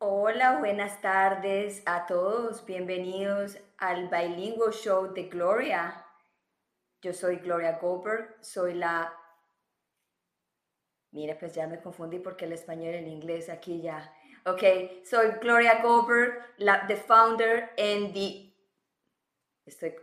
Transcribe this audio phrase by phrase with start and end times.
[0.00, 2.64] Hola, buenas tardes a todos.
[2.66, 6.04] Bienvenidos al Bilingual Show de Gloria.
[7.02, 9.14] Yo soy Gloria Goldberg, soy la...
[11.12, 14.12] Mira, pues ya me confundí porque el español y el inglés aquí ya.
[14.44, 18.52] Ok, soy Gloria Goldberg, la the founder and the...
[19.66, 19.94] Estoy...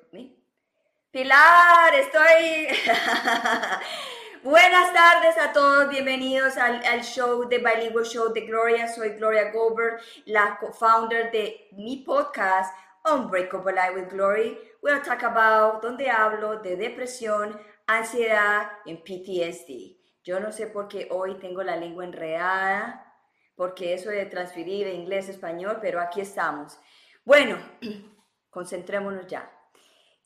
[1.16, 2.68] Pilar, estoy...
[4.44, 8.90] Buenas tardes a todos, bienvenidos al, al, show de Bilingual Show de Gloria.
[8.90, 14.60] Soy Gloria Goldberg, la co-founder de mi podcast Unbreakable Life with Glory.
[14.84, 19.96] We'll talk about donde hablo de depresión, ansiedad y PTSD.
[20.22, 23.16] Yo no sé por qué hoy tengo la lengua enredada,
[23.56, 26.78] porque eso de transferir de inglés a español, pero aquí estamos.
[27.24, 27.58] Bueno,
[28.50, 29.55] concentrémonos ya.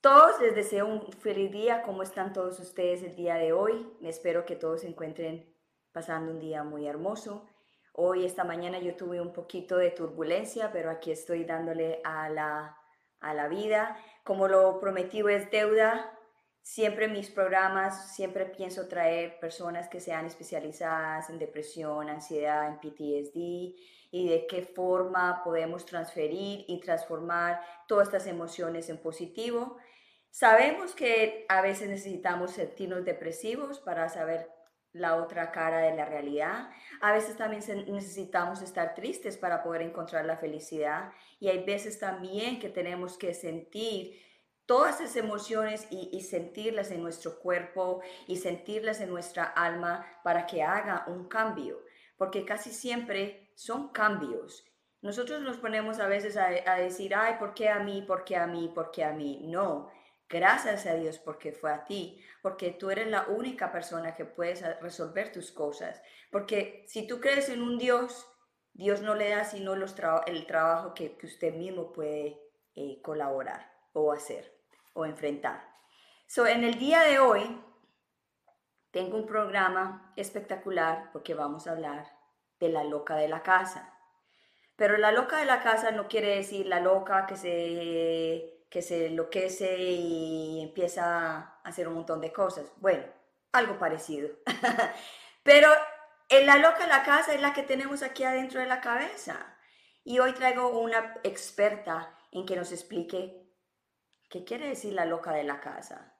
[0.01, 1.81] Todos les deseo un feliz día.
[1.81, 3.85] ¿Cómo están todos ustedes el día de hoy?
[4.01, 5.53] Espero que todos se encuentren
[5.91, 7.45] pasando un día muy hermoso.
[7.91, 12.77] Hoy, esta mañana, yo tuve un poquito de turbulencia, pero aquí estoy dándole a la,
[13.19, 13.97] a la vida.
[14.23, 16.17] Como lo prometido es deuda,
[16.61, 22.79] siempre en mis programas, siempre pienso traer personas que sean especializadas en depresión, ansiedad, en
[22.79, 23.35] PTSD
[24.11, 29.77] y de qué forma podemos transferir y transformar todas estas emociones en positivo.
[30.31, 34.47] Sabemos que a veces necesitamos sentirnos depresivos para saber
[34.91, 36.69] la otra cara de la realidad.
[37.01, 41.11] A veces también necesitamos estar tristes para poder encontrar la felicidad.
[41.39, 44.19] Y hay veces también que tenemos que sentir
[44.69, 50.61] todas esas emociones y, sentirlas en nuestro cuerpo y sentirlas en nuestra alma para que
[50.61, 51.83] haga un cambio.
[52.17, 54.63] Porque casi siempre son cambios.
[55.01, 58.03] Nosotros nos ponemos a veces a, decir, ay, ¿por qué a mí?
[58.03, 58.71] ¿Por qué a mí?
[58.71, 59.41] ¿Por qué a mí?
[59.47, 59.89] No
[60.29, 64.63] Gracias a Dios porque fue a ti, porque tú eres la única persona que puedes
[64.81, 65.99] resolver tus cosas.
[66.31, 68.27] Porque si tú crees en un Dios,
[68.73, 69.95] Dios no le da sino los
[70.27, 72.39] el trabajo que, usted mismo puede
[72.75, 74.58] eh, colaborar o hacer
[74.93, 75.67] o enfrentar.
[76.27, 77.61] So, en el día de hoy
[78.91, 82.05] tengo un programa espectacular porque vamos a hablar
[82.59, 83.93] de la loca de la casa.
[84.75, 89.07] Pero la loca de la casa no quiere decir la loca que se que se
[89.07, 92.71] enloquece y empieza a hacer un montón de cosas.
[92.77, 93.03] Bueno,
[93.51, 94.29] algo parecido.
[95.43, 95.69] Pero
[96.29, 99.57] en la loca de la casa es la que tenemos aquí adentro de la cabeza.
[100.03, 103.48] Y hoy traigo una experta en que nos explique
[104.29, 106.13] qué quiere decir la loca de la casa.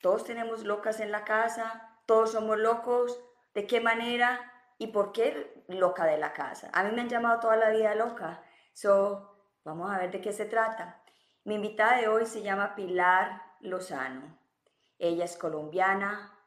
[0.00, 3.18] Todos tenemos locas en la casa, todos somos locos,
[3.54, 6.70] de qué manera y por qué loca de la casa.
[6.72, 8.42] A mí me han llamado toda la vida loca.
[8.74, 11.02] So, vamos a ver de qué se trata.
[11.44, 14.38] Mi invitada de hoy se llama Pilar Lozano.
[14.98, 16.38] Ella es colombiana,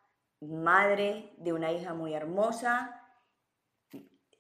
[0.42, 2.99] madre de una hija muy hermosa,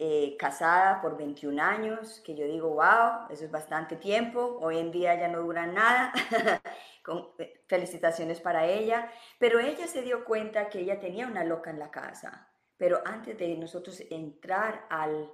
[0.01, 4.91] eh, casada por 21 años, que yo digo, wow, eso es bastante tiempo, hoy en
[4.91, 6.13] día ya no dura nada,
[7.03, 11.69] Con, eh, felicitaciones para ella, pero ella se dio cuenta que ella tenía una loca
[11.69, 15.33] en la casa, pero antes de nosotros entrar al,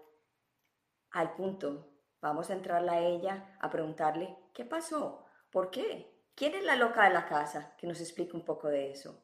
[1.11, 5.25] al punto, vamos a entrarla a ella a preguntarle ¿Qué pasó?
[5.51, 6.23] ¿Por qué?
[6.33, 7.75] ¿Quién es la loca de la casa?
[7.77, 9.21] Que nos explique un poco de eso.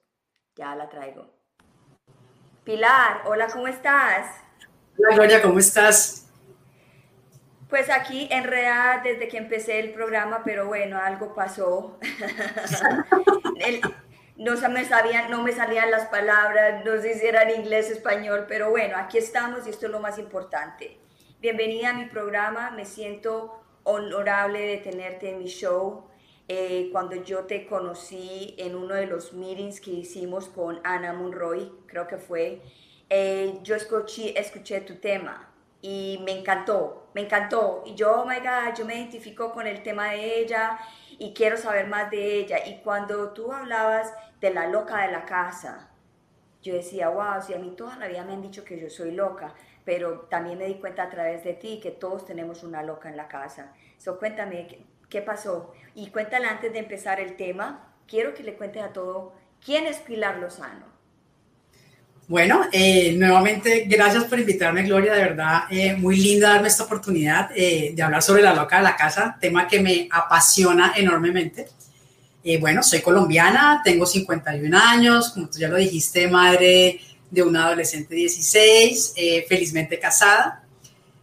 [0.56, 1.34] Ya la traigo.
[2.66, 4.51] Pilar, hola, ¿cómo estás?
[5.04, 6.28] Hola Gloria, ¿cómo estás?
[7.72, 11.98] Pues aquí en enredada desde que empecé el programa, pero bueno, algo pasó.
[14.38, 18.46] no, me sabían, no me salían las palabras, no sé si era en inglés, español,
[18.48, 21.00] pero bueno, aquí estamos y esto es lo más importante.
[21.40, 26.06] Bienvenida a mi programa, me siento honorable de tenerte en mi show.
[26.48, 31.72] Eh, cuando yo te conocí en uno de los meetings que hicimos con Ana Monroy,
[31.88, 32.62] creo que fue,
[33.64, 35.50] yo escuché, escuché tu tema
[35.82, 37.84] y me encantó, me encantó.
[37.86, 40.80] Y yo, oh my God, yo me identifico con el tema de ella
[41.18, 42.66] y quiero saber más de ella.
[42.66, 45.90] Y cuando tú hablabas de la loca de la casa,
[46.62, 49.12] yo decía, wow, si a mí toda la vida me han dicho que yo soy
[49.12, 49.54] loca,
[49.84, 53.18] pero también me di cuenta a través de ti que todos tenemos una loca en
[53.18, 53.74] la casa.
[53.98, 55.74] So, cuéntame, ¿qué, pasó?
[55.96, 59.34] Y cuéntale antes de empezar el tema, quiero que le cuentes a todo,
[59.64, 60.86] ¿quién es Pilar Lozano?
[62.32, 67.50] Bueno, eh, nuevamente, gracias por invitarme, Gloria, de verdad, eh, muy linda darme esta oportunidad
[67.54, 71.68] eh, de hablar sobre la loca de la casa, tema que me apasiona enormemente.
[72.62, 78.16] bueno, soy colombiana, tengo 51 años, como tú ya lo dijiste, madre de una adolescente
[78.16, 80.64] de 16, eh, felizmente casada.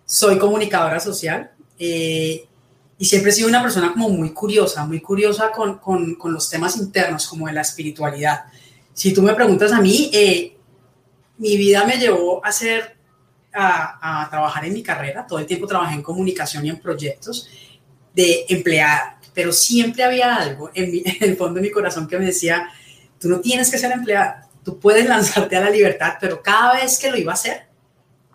[0.05, 2.45] Soy comunicadora social eh,
[2.99, 6.51] y siempre he sido una persona como muy curiosa, muy curiosa con, con, con los
[6.51, 8.45] temas internos, como de la espiritualidad.
[8.93, 10.58] Si tú me preguntas a mí, eh,
[11.39, 12.97] mi vida me llevó a hacer,
[13.53, 17.49] a, a, trabajar en mi carrera, todo el tiempo trabajé en comunicación y en proyectos
[18.15, 22.19] de empleada, pero siempre había algo en, mi, en el fondo de mi corazón que
[22.19, 22.69] me decía,
[23.21, 26.99] tú no tienes que ser empleada, tú puedes lanzarte a la libertad, pero cada vez
[26.99, 27.69] que lo iba a hacer,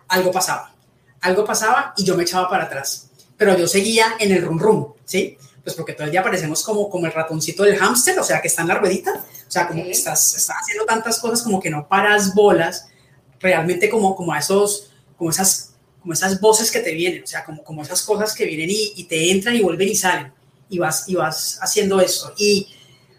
[0.08, 0.74] algo pasaba,
[1.20, 4.92] algo pasaba y yo me echaba para atrás, pero yo seguía en el rum rum,
[5.04, 5.36] ¿sí?
[5.62, 8.48] Pues porque todo el día parecemos como, como el ratoncito del hámster, o sea, que
[8.48, 11.70] está en la ruedita, o sea, como que estás, estás haciendo tantas cosas como que
[11.70, 12.88] no paras bolas,
[13.44, 17.62] realmente como, como esos, como esas, como esas voces que te vienen, o sea, como,
[17.62, 20.32] como esas cosas que vienen y, te entran y vuelven y salen,
[20.70, 22.32] y vas, y vas haciendo esto.
[22.38, 22.66] Y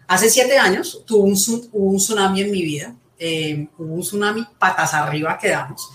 [0.08, 1.34] hace siete años tuvo un,
[1.72, 5.88] hubo un tsunami en mi vida, eh, hubo un tsunami patas arriba que damos.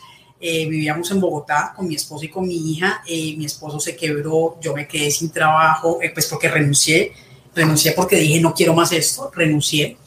[0.43, 3.03] Eh, vivíamos en Bogotá con mi esposo y con mi hija.
[3.05, 7.11] Eh, mi esposo se quebró, yo me quedé sin trabajo, eh, pues porque renuncié.
[7.53, 9.97] Renuncié porque dije, no quiero más esto, renuncié.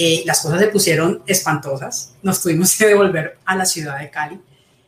[0.00, 2.14] Eh, las cosas se pusieron espantosas.
[2.22, 4.40] Nos tuvimos que devolver a la ciudad de Cali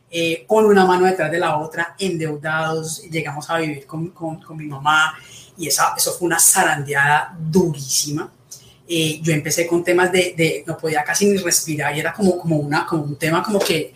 [0.09, 3.03] eh, con una mano detrás de la otra, endeudados.
[3.03, 5.13] Llegamos a vivir con, con, con mi mamá
[5.57, 8.31] y esa, eso fue una zarandeada durísima.
[8.87, 12.37] Eh, yo empecé con temas de, de, no podía casi ni respirar y era como,
[12.37, 13.93] como, una, como un tema como que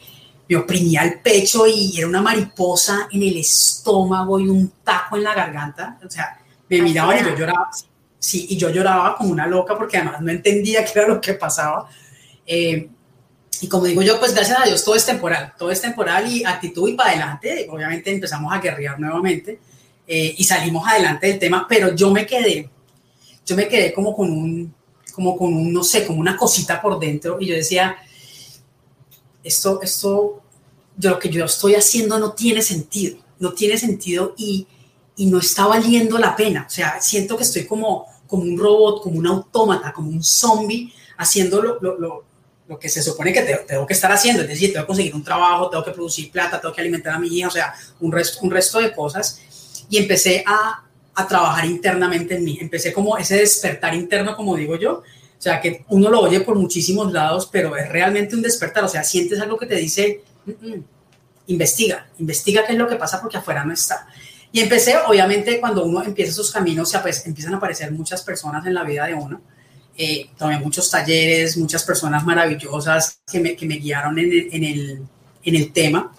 [0.47, 5.23] me oprimía el pecho y era una mariposa en el estómago y un taco en
[5.23, 5.97] la garganta.
[6.05, 6.37] O sea,
[6.69, 7.69] me miraban y yo lloraba.
[8.25, 11.35] Sí, y yo lloraba como una loca porque además no entendía qué era lo que
[11.35, 11.87] pasaba.
[12.47, 12.89] Eh,
[13.61, 16.43] y como digo yo, pues gracias a Dios todo es temporal, todo es temporal y
[16.43, 17.67] actitud y para adelante.
[17.69, 19.59] Obviamente empezamos a guerrear nuevamente
[20.07, 22.67] eh, y salimos adelante del tema, pero yo me quedé,
[23.45, 24.73] yo me quedé como con un,
[25.13, 27.95] como con un, no sé, como una cosita por dentro y yo decía,
[29.43, 30.41] esto, esto,
[30.97, 34.65] yo, lo que yo estoy haciendo no tiene sentido, no tiene sentido y,
[35.15, 36.65] y no está valiendo la pena.
[36.67, 40.93] O sea, siento que estoy como, como un robot, como un autómata, como un zombie,
[41.17, 42.25] haciendo lo, lo, lo,
[42.67, 44.41] lo que se supone que te, tengo que estar haciendo.
[44.41, 47.19] Es decir, tengo que conseguir un trabajo, tengo que producir plata, tengo que alimentar a
[47.19, 49.39] mi hija, o sea, un resto, un resto de cosas.
[49.89, 50.83] Y empecé a,
[51.13, 52.57] a trabajar internamente en mí.
[52.59, 55.03] Empecé como ese despertar interno, como digo yo,
[55.37, 58.83] o sea, que uno lo oye por muchísimos lados, pero es realmente un despertar.
[58.83, 60.83] O sea, sientes algo que te dice, mm -mm,
[61.47, 64.07] investiga, investiga qué es lo que pasa porque afuera no está.
[64.55, 68.65] Y empecé, obviamente, cuando uno empieza esos caminos, o pues, empiezan a aparecer muchas personas
[68.65, 69.41] en la vida de uno.
[69.97, 74.63] Eh, tomé muchos talleres, muchas personas maravillosas que me, que me guiaron en el, en
[74.63, 75.01] el,
[75.43, 76.09] en el tema.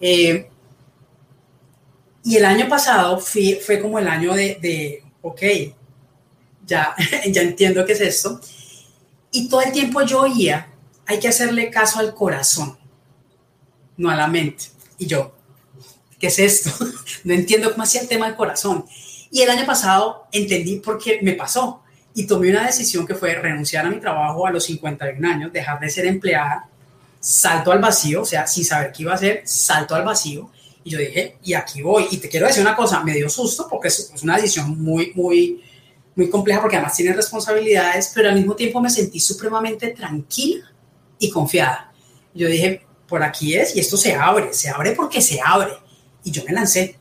[0.00, 0.50] Eh,
[2.24, 5.42] y el año pasado fui, fue como el año de, de ok,
[6.66, 6.92] ya,
[7.30, 8.40] ya entiendo qué es esto.
[9.30, 10.72] Y todo el tiempo yo oía,
[11.06, 12.76] hay que hacerle caso al corazón,
[13.96, 14.64] no a la mente.
[14.98, 15.35] Y yo,
[16.18, 16.70] ¿qué es esto?
[17.24, 18.84] No entiendo cómo hacía el tema del corazón.
[19.30, 21.82] Y el año pasado entendí por qué me pasó.
[22.14, 25.80] Y tomé una decisión que fue renunciar a mi trabajo a los 51 años, dejar
[25.80, 26.68] de ser empleada,
[27.20, 30.50] salto al vacío, o sea, sin saber qué iba a hacer, salto al vacío.
[30.84, 32.06] Y yo dije, y aquí voy.
[32.10, 35.62] Y te quiero decir una cosa, me dio susto porque es una decisión muy, muy,
[36.14, 40.72] muy compleja porque además tiene responsabilidades, pero al mismo tiempo me sentí supremamente tranquila
[41.18, 41.92] y confiada.
[42.32, 45.72] Yo dije, por aquí es y esto se abre, se abre porque se abre.
[46.26, 46.98] Y yo me lancé.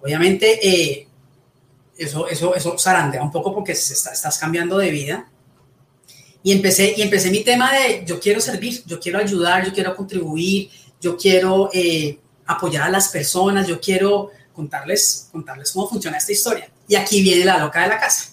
[0.00, 1.08] Obviamente, eh,
[1.96, 5.30] eso, eso, eso zarandea un poco porque está, estás cambiando de vida.
[6.42, 9.94] Y empecé, y empecé mi tema de yo quiero servir, yo quiero ayudar, yo quiero
[9.94, 16.32] contribuir, yo quiero eh, apoyar a las personas, yo quiero contarles, contarles cómo funciona esta
[16.32, 16.68] historia.
[16.88, 18.32] Y aquí viene la loca de la casa.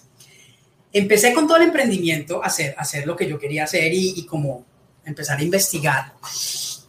[0.92, 4.26] Empecé con todo el emprendimiento a hacer, hacer lo que yo quería hacer y, y
[4.26, 4.64] como
[5.04, 6.14] empezar a investigar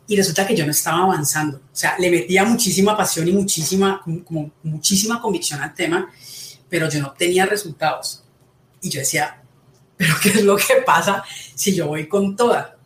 [0.08, 1.58] y resulta que yo no estaba avanzando.
[1.58, 6.10] O sea, le metía muchísima pasión y muchísima, como muchísima convicción al tema,
[6.70, 8.24] pero yo no obtenía resultados.
[8.82, 9.42] Y yo decía,
[9.98, 11.24] ¿pero qué es lo que pasa
[11.54, 12.78] si yo voy con toda?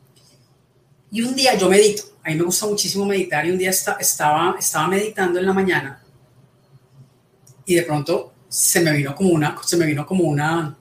[1.11, 3.97] Y un día yo medito, a mí me gusta muchísimo meditar y un día está,
[3.99, 6.01] estaba, estaba meditando en la mañana
[7.65, 10.75] y de pronto se me vino como una, se me vino como una,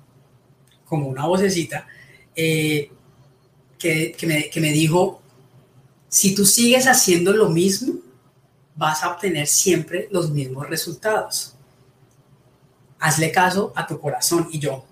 [0.85, 1.87] como una vocecita
[2.35, 2.90] eh,
[3.78, 5.23] que, que, me, que me dijo,
[6.11, 7.95] si tú sigues haciendo lo mismo,
[8.75, 11.55] vas a obtener siempre los mismos resultados.
[12.99, 14.85] Hazle caso a tu corazón y yo,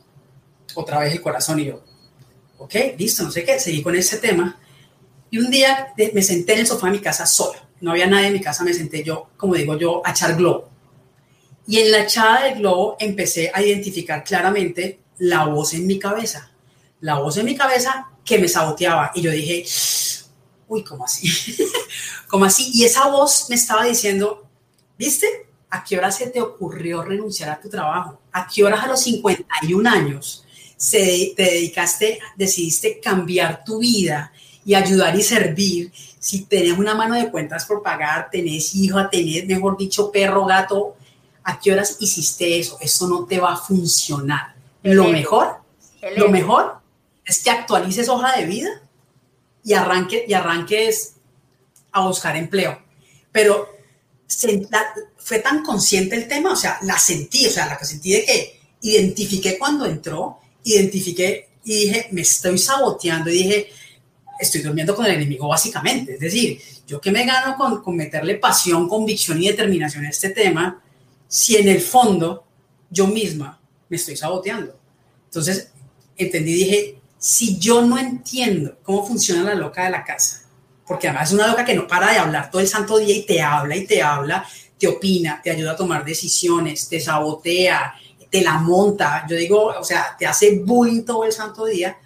[0.75, 1.83] otra vez el corazón y yo,
[2.57, 4.59] ok, listo, no sé qué, seguí con ese tema.
[5.29, 8.29] Y un día me senté en el sofá de mi casa sola, no había nadie
[8.29, 10.71] en mi casa, me senté yo, como digo yo, a echar globo.
[11.67, 16.53] Y en la echada del globo empecé a identificar claramente la voz en mi cabeza,
[17.01, 19.11] la voz en mi cabeza que me saboteaba.
[19.17, 19.65] Y yo dije,
[20.69, 21.29] uy, ¿cómo así?
[22.29, 22.71] ¿Cómo así?
[22.75, 24.47] Y esa voz me estaba diciendo,
[24.99, 25.49] ¿viste?
[25.71, 28.21] ¿a qué hora se te ocurrió renunciar a tu trabajo?
[28.33, 30.45] ¿A qué horas a los 51 años
[30.77, 34.33] se, te dedicaste, decidiste cambiar tu vida
[34.65, 35.93] y ayudar y servir?
[36.19, 40.97] Si tenés una mano de cuentas por pagar, tenés hijo, tenés, mejor dicho, perro, gato,
[41.45, 42.79] ¿a qué horas hiciste eso?
[42.81, 44.55] Eso no te va a funcionar.
[44.83, 45.59] lo mejor,
[46.17, 46.79] lo mejor
[47.25, 48.83] es que actualices hoja de vida
[49.69, 51.13] y, arranque, y arranques
[51.93, 52.83] a buscar empleo.
[53.31, 53.69] Pero
[55.19, 58.25] fue tan consciente el tema, o sea, la sentí, o sea, la que sentí de
[58.25, 63.69] que identifiqué cuando entró, identifiqué y dije, me estoy saboteando y dije,
[64.41, 66.15] estoy durmiendo con el enemigo básicamente.
[66.15, 70.31] Es decir, yo que me gano con, con meterle pasión, convicción y determinación a este
[70.31, 70.83] tema,
[71.27, 72.47] si en el fondo
[72.89, 73.61] yo misma
[73.91, 74.81] me estoy saboteando.
[75.27, 75.73] Entonces,
[76.17, 80.43] entendí dije, si yo no entiendo cómo funciona la loca de la casa,
[80.87, 83.27] porque además es una loca que no para de hablar todo el santo día y
[83.27, 84.47] te habla y te habla,
[84.79, 87.95] te opina, te ayuda a tomar decisiones, te sabotea,
[88.31, 91.99] te la monta, yo digo, o sea, te hace bullying todo el santo día,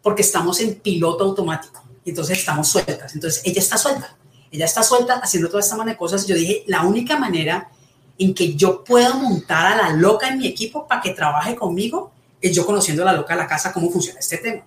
[0.00, 4.16] porque estamos en piloto automático, y entonces estamos sueltas, entonces ella está suelta,
[4.50, 7.70] ella está suelta haciendo toda esta manera de cosas, yo dije, la única manera
[8.18, 12.11] en que yo puedo montar a la loca en mi equipo para que trabaje conmigo
[12.42, 14.64] es yo conociendo la loca de la casa cómo funciona este tema.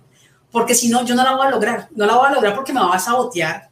[0.50, 1.88] Porque si no, yo no la voy a lograr.
[1.94, 3.70] No la voy a lograr porque me va a sabotear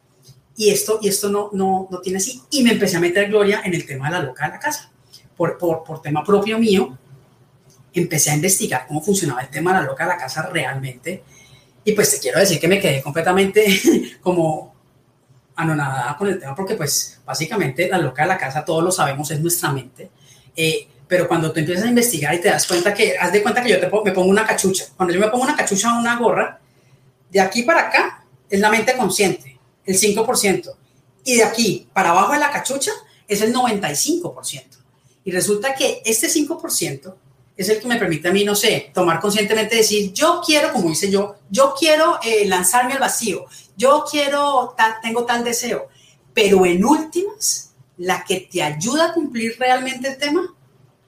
[0.55, 2.41] y esto, y esto no, no, no tiene así.
[2.51, 4.91] Y me empecé a meter gloria en el tema de la loca de la casa.
[5.35, 6.97] Por, por, por tema propio mío,
[7.93, 11.23] empecé a investigar cómo funcionaba el tema de la loca de la casa realmente.
[11.83, 13.65] Y pues te quiero decir que me quedé completamente
[14.21, 14.75] como
[15.55, 19.29] anonadada con el tema porque pues básicamente la loca de la casa, todos lo sabemos,
[19.31, 20.09] es nuestra mente.
[20.55, 23.61] Eh, pero cuando tú empiezas a investigar y te das cuenta que, haz de cuenta
[23.61, 24.85] que yo te, me pongo una cachucha.
[24.95, 26.59] Cuando yo me pongo una cachucha o una gorra,
[27.29, 30.71] de aquí para acá es la mente consciente, el 5%.
[31.23, 32.91] Y de aquí para abajo de la cachucha
[33.27, 34.63] es el 95%.
[35.23, 37.15] Y resulta que este 5%
[37.57, 40.89] es el que me permite a mí, no sé, tomar conscientemente, decir, yo quiero, como
[40.89, 43.45] dice yo, yo quiero eh, lanzarme al vacío,
[43.77, 45.87] yo quiero, tengo tal deseo.
[46.33, 50.53] Pero en últimas, la que te ayuda a cumplir realmente el tema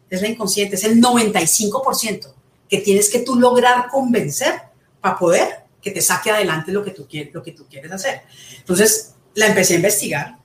[0.10, 2.34] es la inconsciente, es el 95%
[2.70, 4.54] que tienes que tú lograr convencer
[5.02, 8.22] para poder que te saque adelante lo que tú quieres, lo que tú quieres hacer.
[8.58, 10.38] Entonces, la empecé a investigar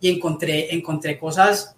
[0.00, 1.74] y encontré, encontré, cosas,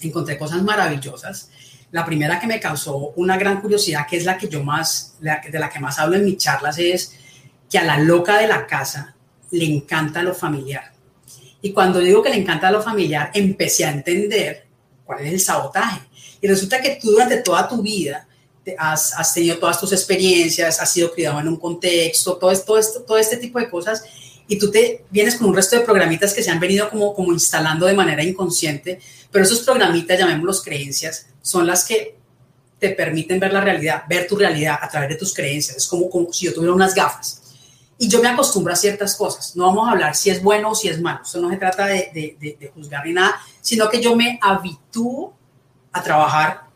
[0.00, 1.50] encontré cosas maravillosas.
[1.90, 5.58] La primera que me causó una gran curiosidad, que es la que yo más, de
[5.58, 7.14] la que más hablo en mis charlas, es
[7.70, 9.14] que a la loca de la casa
[9.50, 10.92] le encanta lo familiar.
[11.60, 14.66] Y cuando digo que le encanta lo familiar, empecé a entender
[15.04, 16.00] cuál es el sabotaje.
[16.40, 18.26] Y resulta que tú durante toda tu vida
[18.78, 23.18] has, has, tenido todas tus experiencias, has sido criado en un contexto, todo esto, todo
[23.18, 24.02] este tipo de cosas,
[24.46, 27.32] y tú te vienes con un resto de programitas que se han venido como, como
[27.32, 28.98] instalando de manera inconsciente,
[29.30, 32.16] pero esos programitas, llamémoslos creencias, son las que
[32.78, 35.76] te permiten ver la realidad, ver tu realidad a través de tus creencias.
[35.76, 37.42] Es como, como si yo tuviera unas gafas.
[37.98, 39.56] Y yo me acostumbro a ciertas cosas.
[39.56, 41.20] No vamos a hablar si es bueno o si es malo.
[41.24, 45.36] Esto no se trata de, de, de juzgar ni nada, sino que yo me habitúo
[45.92, 46.68] a trabajar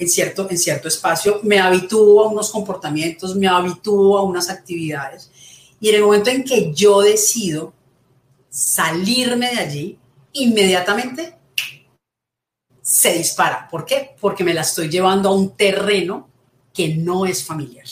[0.00, 5.30] en cierto, en cierto espacio, me habitúo a unos comportamientos, me habitúo a unas actividades.
[5.78, 7.74] Y en el momento en que yo decido
[8.48, 9.98] salirme de allí,
[10.32, 11.36] inmediatamente
[12.80, 13.68] se dispara.
[13.70, 14.16] ¿Por qué?
[14.18, 16.28] Porque me la estoy llevando a un terreno
[16.72, 17.84] que no es familiar.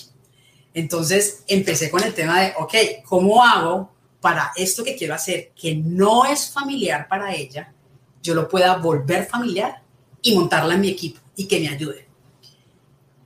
[0.73, 5.75] Entonces empecé con el tema de, ok, ¿cómo hago para esto que quiero hacer, que
[5.75, 7.73] no es familiar para ella,
[8.23, 9.83] yo lo pueda volver familiar
[10.23, 12.09] y montarla en mi equipo y que me ayude?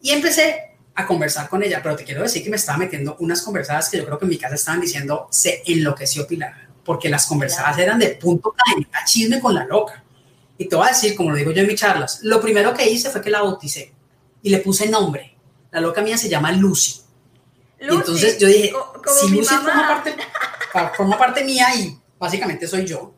[0.00, 3.42] Y empecé a conversar con ella, pero te quiero decir que me estaba metiendo unas
[3.42, 7.26] conversadas que yo creo que en mi casa estaban diciendo, se enloqueció Pilar, porque las
[7.26, 8.54] conversadas eran de punto
[8.92, 10.04] a chisme con la loca.
[10.58, 12.88] Y te voy a decir, como lo digo yo en mis charlas, lo primero que
[12.88, 13.92] hice fue que la bauticé
[14.42, 15.36] y le puse nombre.
[15.70, 17.00] La loca mía se llama Lucy.
[17.80, 18.72] y entonces yo dije,
[19.20, 20.16] si Lucy forma parte,
[20.94, 23.14] forma parte mía y básicamente soy yo,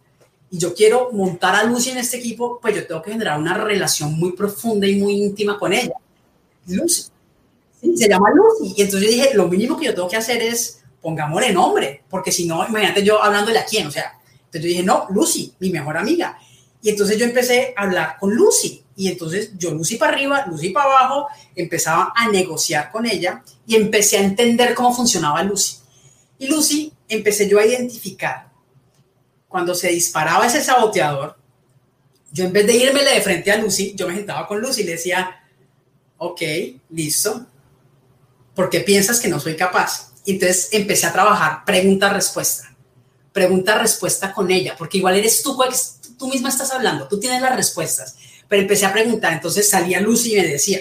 [0.54, 3.58] y yo quiero montar a Lucy en este equipo, pues yo tengo que generar una
[3.58, 5.94] relación muy profunda y muy íntima con ella.
[6.68, 7.06] Lucy.
[7.82, 8.72] se llama Lucy.
[8.76, 12.30] Y entonces yo dije, lo mínimo que yo tengo que hacer es pongámosle nombre, porque
[12.30, 14.12] si no, imagínate yo hablándole a quién, o sea,
[14.44, 16.38] entonces yo dije, no, Lucy, mi mejor amiga.
[16.80, 18.84] Y entonces yo empecé a hablar con Lucy.
[18.94, 23.74] Y entonces yo, Lucy para arriba, Lucy para abajo, empezaba a negociar con ella y
[23.74, 25.78] empecé a entender cómo funcionaba Lucy.
[26.38, 28.53] Y Lucy empecé yo a identificar
[29.54, 31.36] cuando se disparaba ese saboteador,
[32.32, 34.84] yo en vez de irme de frente a Lucy, yo me sentaba con Lucy y
[34.84, 35.44] le decía,
[36.18, 36.42] ok,
[36.90, 37.46] listo,
[38.52, 40.10] ¿por qué piensas que no soy capaz?
[40.26, 42.74] Entonces empecé a trabajar pregunta-respuesta.
[43.32, 45.56] pregunta-respuesta con ella, porque igual eres tú,
[46.18, 48.16] tú misma estás hablando, tú tienes las respuestas,
[48.48, 50.80] pero empecé a preguntar, entonces salía Lucy y me decía,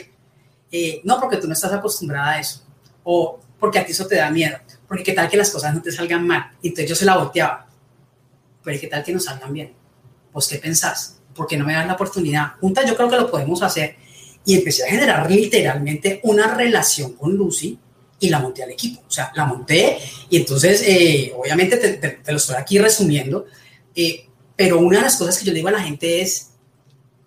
[0.72, 2.64] eh, no, porque tú no estás acostumbrada a eso,
[3.04, 5.82] o porque a ti eso te da miedo, porque qué tal que las cosas no
[5.84, 7.68] te salgan mal, y entonces yo se la volteaba,
[8.64, 9.74] pero qué tal que no salgan bien,
[10.32, 12.54] pues qué pensás, ¿por qué no me dan la oportunidad?
[12.60, 13.96] Juntas yo creo que lo podemos hacer,
[14.46, 17.80] y empecé a generar literalmente una relación con Lucy,
[18.24, 19.02] y la monté al equipo.
[19.06, 19.98] O sea, la monté
[20.30, 23.46] y entonces, eh, obviamente te, lo estoy aquí resumiendo,
[23.94, 26.52] eh, pero una de las cosas que yo le digo a la gente es,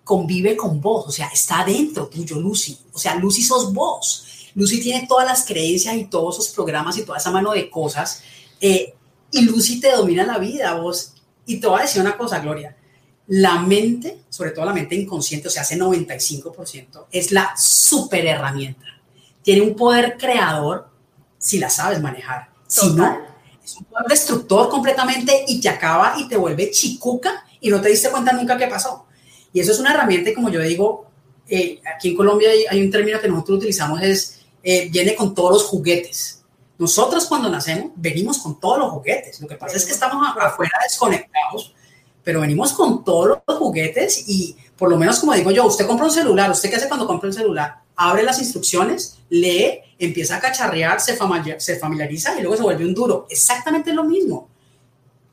[0.03, 2.79] convive con vos, o sea, está dentro tuyo, Lucy.
[2.93, 4.25] O sea, Lucy sos vos.
[4.55, 8.23] Lucy tiene todas las creencias y todos esos programas y toda esa mano de cosas.
[8.59, 8.95] Eh,
[9.31, 11.13] y Lucy te domina la vida, vos.
[11.47, 12.75] Y te voy a decir una cosa, Gloria.
[13.27, 18.97] La mente, sobre todo la mente inconsciente, o sea, hace 95%, es la super herramienta
[19.47, 20.89] tiene un poder creador
[21.37, 22.49] si la sabes manejar.
[22.67, 23.17] Si no,
[23.63, 27.87] es un poder destructor completamente y te acaba y te vuelve chicuca y no te
[27.87, 29.05] diste cuenta nunca qué pasó.
[29.53, 31.09] Y eso es una herramienta, como yo digo,
[31.47, 35.53] eh, aquí en Colombia hay, un término que nosotros utilizamos, es eh, viene con todos
[35.53, 36.43] los juguetes.
[36.77, 39.41] Nosotros cuando nacemos venimos con todos los juguetes.
[39.41, 41.73] Lo que pasa es que estamos afuera desconectados,
[42.23, 46.05] pero venimos con todos los juguetes y por lo menos como digo yo, usted compra
[46.05, 47.87] un celular, ¿usted qué hace cuando compra un celular?
[47.97, 53.25] abre las instrucciones, lee, empieza a cacharrear, se, familiariza y luego se vuelve un duro.
[53.29, 54.49] Exactamente lo mismo.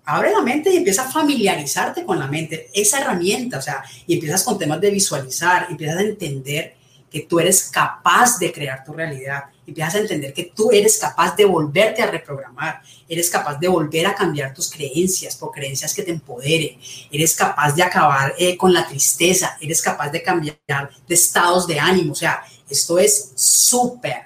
[0.06, 4.14] Abre la mente y empieza a familiarizarte con la mente, esa herramienta, o sea, y
[4.14, 6.74] empiezas con temas de visualizar, empiezas a entender
[7.10, 11.36] que tú eres capaz de crear tu realidad, empiezas a entender que tú eres capaz
[11.36, 16.02] de volverte a reprogramar, eres capaz de volver a cambiar tus creencias por creencias que
[16.02, 16.78] te empoderen,
[17.10, 21.78] eres capaz de acabar eh, con la tristeza, eres capaz de cambiar de estados de
[21.78, 24.22] ánimo, o sea, esto es súper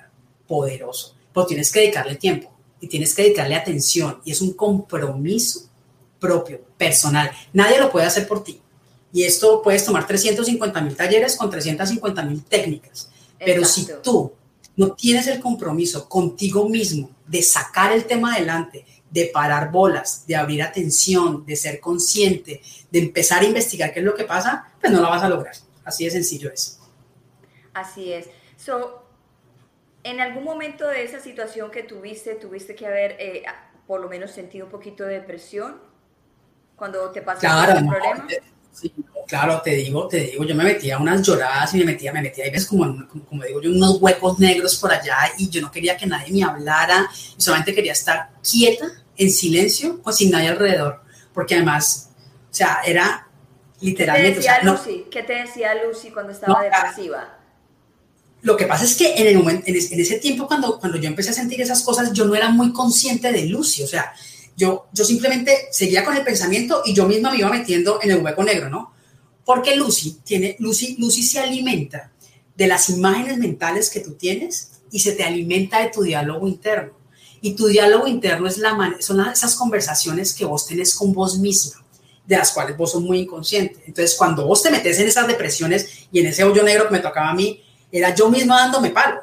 [0.46, 5.68] poderoso, pero tienes que dedicarle tiempo y tienes que dedicarle atención y es un compromiso
[6.18, 7.30] propio, personal.
[7.52, 8.60] Nadie lo puede hacer por ti.
[9.12, 13.08] Y esto puedes tomar 350 mil talleres con 350 mil técnicas.
[13.38, 14.32] Pero si tú
[14.78, 20.36] no tienes el compromiso contigo mismo de sacar el tema adelante, de parar bolas, de
[20.36, 24.92] abrir atención, de ser consciente, de empezar a investigar qué es lo que pasa, pues
[24.92, 25.56] no la vas a lograr.
[25.84, 26.78] Así de sencillo es.
[27.74, 28.28] Así es.
[28.56, 29.02] So,
[30.04, 33.42] en algún momento de esa situación que tuviste, tuviste que haber eh,
[33.84, 35.80] por lo menos sentido un poquito de depresión
[36.76, 38.28] cuando te pasó claro, problema.
[38.30, 38.94] Eh, sí,
[39.28, 42.46] claro, te digo, te digo, yo me metía unas lloradas y me metía, me metía,
[42.46, 45.96] y ves como, como, digo yo, unos huecos negros por allá y yo no quería
[45.96, 48.86] que nadie me hablara, solamente quería estar quieta,
[49.16, 51.02] en silencio, pues sin nadie alrededor,
[51.34, 52.10] porque además,
[52.50, 53.28] o sea, era
[53.80, 54.40] literalmente...
[54.40, 55.04] ¿Qué te decía, Lucy?
[55.10, 57.38] ¿Qué te decía Lucy cuando estaba depresiva?
[58.40, 61.30] Lo que pasa es que en, el momento, en, ese tiempo, cuando, cuando yo empecé
[61.30, 64.12] a sentir esas cosas, yo no era muy consciente de Lucy, o sea,
[64.56, 68.22] yo, yo simplemente seguía con el pensamiento y yo misma me iba metiendo en el
[68.22, 68.94] hueco negro, ¿no?
[69.48, 72.12] Porque Lucy tiene, Lucy, Lucy se alimenta
[72.54, 76.92] de las imágenes mentales que tú tienes y se te alimenta de tu diálogo interno.
[77.40, 81.82] Y tu diálogo interno es la son esas conversaciones que vos tenés con vos misma,
[82.26, 83.82] de las cuales vos sos muy inconsciente.
[83.86, 87.00] Entonces, cuando vos te metes en esas depresiones y en ese hoyo negro que me
[87.00, 89.22] tocaba a mí, era yo misma dándome palo.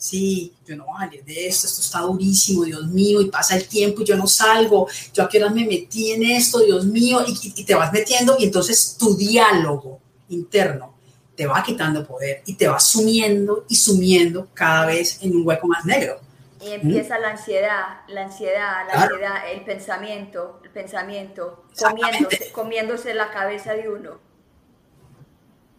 [0.00, 4.00] Sí, yo no voy de esto, esto está durísimo, Dios mío, y pasa el tiempo
[4.00, 7.64] y yo no salgo, yo a qué hora me metí en esto, Dios mío, y,
[7.64, 10.94] te vas metiendo y entonces tu diálogo interno
[11.36, 15.66] te va quitando poder y te va sumiendo y sumiendo cada vez en un hueco
[15.66, 16.18] más negro.
[16.64, 23.30] Y empieza la ansiedad, la ansiedad, la ansiedad, el pensamiento, el pensamiento, comiéndose, comiéndose la
[23.30, 24.18] cabeza de uno.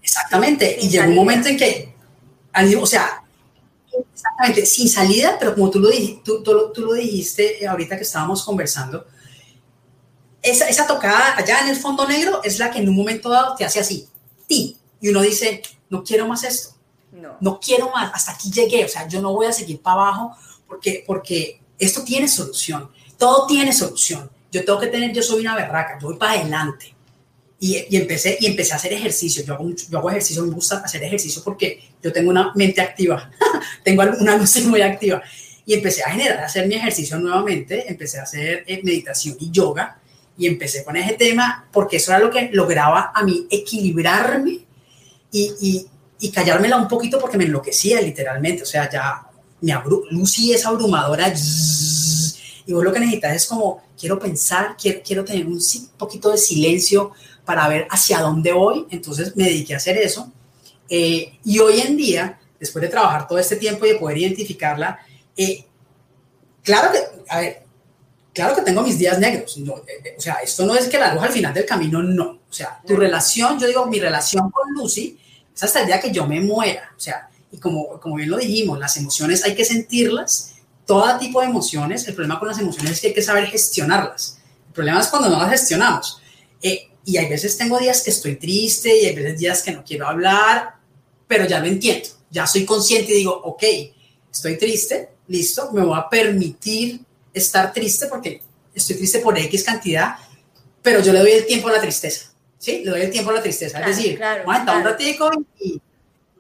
[0.04, 0.78] Exactamente.
[0.80, 1.92] y llega un momento en que
[2.80, 3.24] o sea,
[4.14, 8.44] exactamente, sin salida, pero como tú lo, dijiste, tú, tú, lo dijiste ahorita que estábamos
[8.44, 9.06] conversando,
[10.42, 13.56] esa, esa, tocada allá en el fondo negro es la que en un momento dado
[13.56, 14.08] te hace así,
[14.48, 16.76] ti, y uno dice, no quiero más esto,
[17.12, 20.02] no, no quiero más, hasta aquí llegué, o sea, yo no voy a seguir para
[20.02, 20.36] abajo
[20.68, 25.56] porque, porque esto tiene solución, todo tiene solución, yo tengo que tener, yo soy una
[25.56, 26.96] berraca, yo voy para adelante,
[27.64, 29.44] y, empecé, y empecé a hacer ejercicio.
[29.46, 33.30] Yo hago, yo hago ejercicio, me gusta hacer ejercicio porque yo tengo una mente activa,
[33.84, 35.22] tengo una mente muy activa.
[35.64, 39.52] Y empecé a generar, a hacer mi ejercicio nuevamente, empecé a hacer eh, meditación y
[39.52, 40.00] yoga
[40.36, 44.66] y empecé con ese tema porque eso era lo que lograba a mí equilibrarme
[45.32, 45.86] y, y,
[46.20, 48.64] y callármela un poquito porque me enloquecía literalmente.
[48.64, 49.28] O sea, ya
[49.62, 49.72] mi
[50.10, 51.32] Lucy es abrumadora
[52.66, 55.60] y vos lo que necesitas es como, quiero pensar, quiero, quiero tener un
[55.98, 57.12] poquito de silencio
[57.46, 58.88] para ver hacia dónde voy.
[58.90, 60.32] Entonces me dediqué a hacer eso.
[60.90, 65.00] Eh, y hoy en día, después de trabajar todo este tiempo y de poder identificarla,
[65.38, 65.66] eh,
[66.64, 67.00] claro que,
[67.30, 67.64] a ver,
[68.34, 69.58] claro que tengo mis días negros.
[69.58, 72.02] No, eh, eh, o sea, esto no es que la luz al final del camino,
[72.02, 72.42] no.
[72.50, 75.18] O sea, tu relación, yo digo, mi relación con Lucy
[75.54, 76.92] es hasta el día que yo me muera.
[76.96, 81.42] O sea, y como, como bien lo dijimos, las emociones hay que sentirlas, todo tipo
[81.42, 82.08] de emociones.
[82.08, 84.40] El problema con las emociones es que hay que saber gestionarlas.
[84.68, 86.22] El problema es cuando no las gestionamos.
[86.62, 89.84] Eh, y hay veces tengo días que estoy triste y hay veces días que no
[89.84, 90.76] quiero hablar,
[91.28, 92.10] pero ya lo entiendo.
[92.30, 93.64] Ya soy consciente y digo, ok,
[94.32, 97.02] estoy triste, listo, me voy a permitir
[97.34, 98.42] estar triste porque
[98.74, 100.16] estoy triste por X cantidad,
[100.82, 102.84] pero yo le doy el tiempo a la tristeza, ¿sí?
[102.84, 103.80] Le doy el tiempo a la tristeza.
[103.82, 105.82] es decir, claro, un ratico y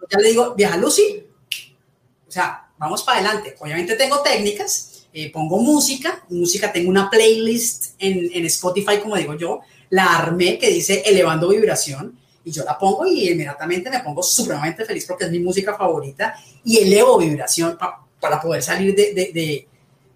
[0.10, 1.26] ya le digo, vieja Lucy,
[2.28, 3.56] o sea, vamos para adelante.
[3.60, 9.36] Obviamente tengo técnicas, eh, pongo música, música, tengo una playlist en, en Spotify, como digo
[9.36, 9.62] yo,
[9.92, 14.86] la armé que dice elevando vibración y yo la pongo y inmediatamente me pongo supremamente
[14.86, 17.78] feliz porque es mi música favorita y elevo vibración
[18.20, 19.68] para poder salir de, de,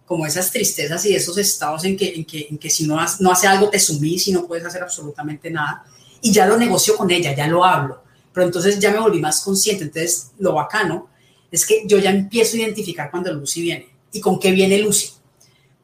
[0.06, 3.32] como esas tristezas y esos estados en que, en que, en que si no, no
[3.32, 5.84] hace algo te sumís y no puedes hacer absolutamente nada.
[6.22, 8.04] Y ya lo negocio con ella, ya lo hablo.
[8.34, 9.84] Pero entonces ya me volví más consciente.
[9.84, 11.10] Entonces lo bacano
[11.52, 15.10] es que yo ya empiezo a identificar cuando Lucy viene y con qué viene Lucy.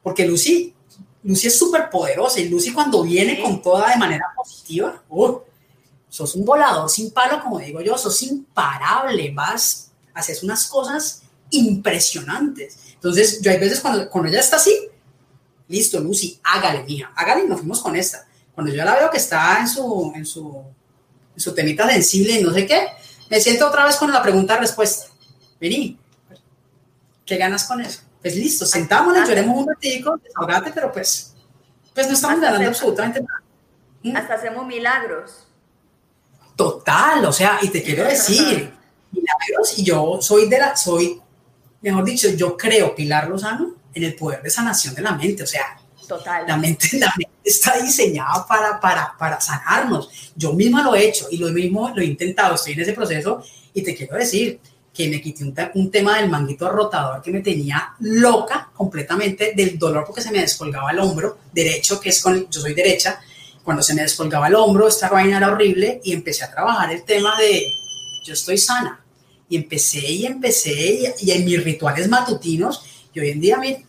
[0.02, 0.74] Porque Lucy,
[1.24, 5.38] Lucy es súper poderosa y Lucy cuando viene con toda de manera positiva, uh,
[6.08, 12.76] sos un volador sin palo, como digo yo, sos imparable, vas, haces unas cosas impresionantes.
[12.94, 14.88] Entonces, yo hay veces cuando, cuando ella está así,
[15.68, 18.26] listo, Lucy, hágale, mija, hágale y nos fuimos con esta.
[18.54, 20.62] Cuando yo la veo que está en su, en su,
[21.34, 22.88] en su temita sensible y no sé qué,
[23.30, 25.06] me siento otra vez con la pregunta-respuesta.
[25.60, 25.98] Vení,
[27.24, 28.00] ¿qué ganas con eso?
[28.22, 31.34] Pues listo, sentámonos, lloremos un ratito, desahogate, pero pues,
[31.92, 33.42] pues no estamos ganando absolutamente nada.
[34.02, 34.16] ¿Mm?
[34.16, 35.46] Hasta hacemos milagros.
[36.54, 38.72] Total, o sea, y te quiero decir,
[39.10, 41.20] milagros, y yo soy de la, soy
[41.80, 45.42] mejor dicho, yo creo, Pilar Lozano, en el poder de sanación de la mente.
[45.42, 46.44] O sea, Total.
[46.46, 50.32] La, mente, la mente está diseñada para, para, para sanarnos.
[50.36, 53.42] Yo misma lo he hecho y lo mismo lo he intentado, estoy en ese proceso
[53.74, 54.60] y te quiero decir
[54.92, 59.78] que me quité un, un tema del manguito rotador que me tenía loca completamente del
[59.78, 63.20] dolor porque se me descolgaba el hombro derecho, que es con, yo soy derecha,
[63.62, 67.04] cuando se me descolgaba el hombro, esta vaina era horrible y empecé a trabajar el
[67.04, 67.74] tema de
[68.24, 69.02] yo estoy sana,
[69.48, 73.84] y empecé y empecé y, en mis rituales matutinos, y hoy en día me,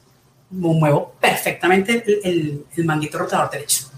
[0.50, 3.90] muevo perfectamente el, el, manguito rotador derecho.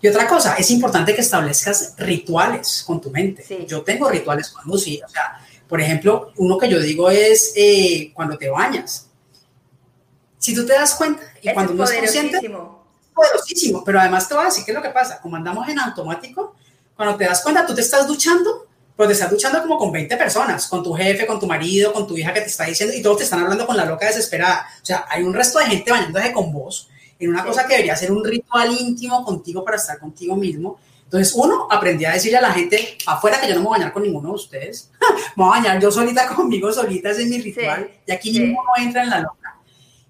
[0.00, 3.66] Y otra cosa, es importante que establezcas rituales con tu mente.
[3.66, 8.12] Yo tengo rituales con Lucy, o sea, por ejemplo, uno que yo digo es eh,
[8.14, 9.08] cuando te bañas.
[10.38, 12.38] Si tú te das cuenta y cuando uno es consciente,
[13.14, 15.78] poderosísimo, pero además te voy a decir qué es lo que pasa, como andamos en
[15.78, 16.54] automático,
[16.94, 20.16] cuando te das cuenta, tú te estás duchando pues te estás duchando como con 20
[20.16, 23.02] personas, con tu jefe, con tu marido, con tu hija que te está diciendo, y
[23.02, 24.66] todos te están hablando con la loca desesperada.
[24.82, 27.94] O sea, hay un resto de gente bañándose con vos en una cosa que debería
[27.94, 30.78] ser un ritual íntimo contigo para estar contigo mismo.
[31.06, 33.78] Entonces, uno, aprendí a decirle a la gente afuera que yo no me voy a
[33.78, 34.90] bañar con ninguno de ustedes.
[35.36, 37.90] me voy a bañar yo solita conmigo, solita, ese es mi ritual.
[38.06, 39.56] y aquí ninguno entra en la loca.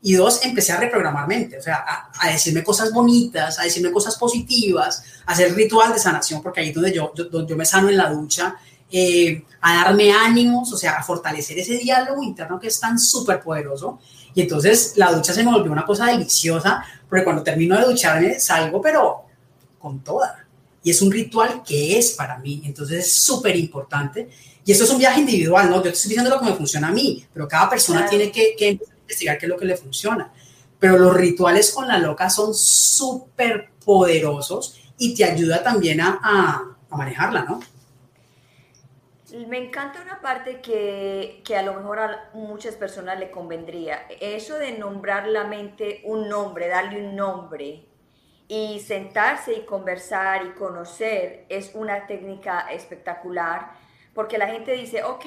[0.02, 1.84] Y dos, empecé a reprogramar mente, o sea,
[2.18, 6.68] a, decirme cosas bonitas, a decirme cosas positivas, a hacer ritual de sanación, porque ahí
[6.68, 8.56] es donde yo, yo, yo me sano en la ducha
[8.90, 13.40] eh, a darme ánimos, o sea, a fortalecer ese diálogo interno que es tan súper
[13.40, 13.98] poderoso.
[14.32, 18.38] Y entonces la ducha se me volvió una cosa deliciosa, porque cuando termino de ducharme
[18.38, 19.24] salgo, pero
[19.78, 20.45] con toda.
[20.86, 24.28] Y es un ritual que es para mí, entonces es súper importante.
[24.64, 25.78] Y esto es un viaje individual, ¿no?
[25.78, 28.54] Yo te estoy diciendo lo que me funciona a mí, pero cada persona tiene que,
[28.56, 30.32] que investigar qué es lo que le funciona.
[30.78, 36.76] Pero los rituales con la loca son súper poderosos y te ayuda también a, a,
[36.88, 37.58] a manejarla, ¿no?
[39.48, 44.06] Me encanta una parte que, que, a lo mejor a muchas personas le convendría.
[44.20, 47.88] Eso de nombrar la mente un nombre, darle un nombre
[48.48, 55.26] y sentarse y conversar y conocer es una técnica espectacular porque la gente dice, ok,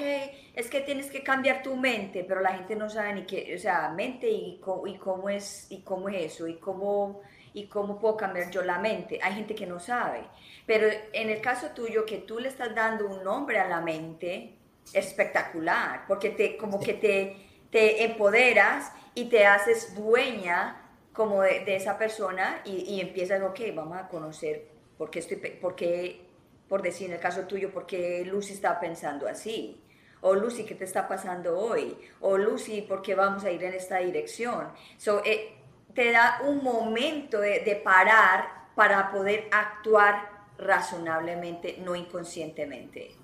[0.52, 3.58] es que tienes que cambiar tu mente, pero la gente no sabe ni qué, o
[3.58, 7.20] sea, mente y, cómo, y cómo es, y cómo es eso, y cómo,
[7.54, 9.20] y cómo puedo cambiar yo la mente.
[9.22, 10.24] Hay gente que no sabe.
[10.66, 14.56] Pero en el caso tuyo, que tú le estás dando un nombre a la mente,
[14.92, 17.36] espectacular, porque te, como que te,
[17.70, 20.79] te empoderas y te haces dueña
[21.12, 25.74] como de, esa persona y, y, empiezas, ok, vamos a conocer por qué estoy, por
[25.74, 26.26] qué,
[26.68, 29.82] por decir en el caso tuyo, por qué Lucy está pensando así.
[30.22, 31.96] O Lucy, ¿qué te está pasando hoy?
[32.20, 34.68] O Lucy, ¿por qué vamos a ir en esta dirección?
[34.98, 35.54] So, eh,
[35.94, 43.16] te da un momento de, de parar para poder actuar razonablemente, no inconscientemente.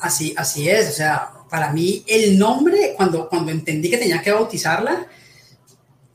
[0.00, 4.30] Así, así es, o sea, para mí el nombre, cuando, cuando entendí que tenía que
[4.30, 5.06] bautizarla,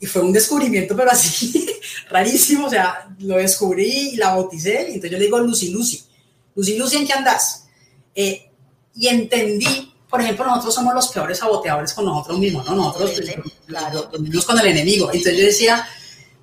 [0.03, 1.65] y fue un descubrimiento, pero así
[2.09, 6.03] rarísimo, o sea, lo descubrí y la bauticé, y entonces yo le digo Lucy, Lucy,
[6.53, 7.67] Lucy, Lucy, ¿en qué andas?
[8.13, 8.51] Eh,
[8.95, 12.75] y entendí, por ejemplo, nosotros somos los peores saboteadores con nosotros mismos, ¿no?
[12.75, 13.13] Nosotros
[13.65, 14.11] claro.
[14.11, 15.05] los con el enemigo.
[15.05, 15.87] Entonces yo decía,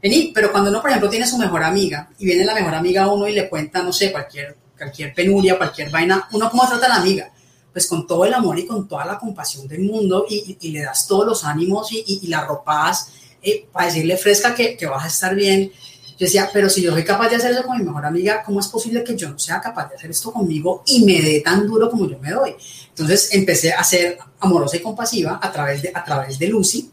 [0.02, 3.02] vení, pero cuando uno, por ejemplo, tiene su mejor amiga y viene la mejor amiga
[3.02, 6.86] a uno y le cuenta, no sé, cualquier, cualquier penuria, cualquier vaina, uno cómo trata
[6.86, 7.30] a la amiga
[7.72, 11.06] pues con todo el amor y con toda la compasión del mundo y, le das
[11.06, 15.08] todos los ánimos y, y la ropas eh, para decirle fresca que, que, vas a
[15.08, 15.72] estar bien.
[16.18, 18.60] Yo decía, pero si yo soy capaz de hacer eso con mi mejor amiga, ¿cómo
[18.60, 21.66] es posible que yo no sea capaz de hacer esto conmigo y me dé tan
[21.66, 22.54] duro como yo me doy?
[22.88, 26.90] Entonces empecé a ser amorosa y compasiva a través de, a través de Lucy.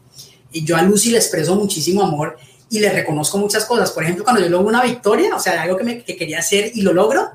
[0.50, 2.38] Y yo a Lucy le expreso muchísimo amor
[2.70, 3.90] y le reconozco muchas cosas.
[3.90, 6.72] Por ejemplo, cuando yo logro una victoria, o sea, algo que, me, que quería hacer
[6.74, 7.28] y lo logro,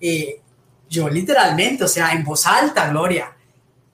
[0.00, 0.40] eh,
[0.90, 3.36] yo literalmente, o sea, en voz alta, Gloria,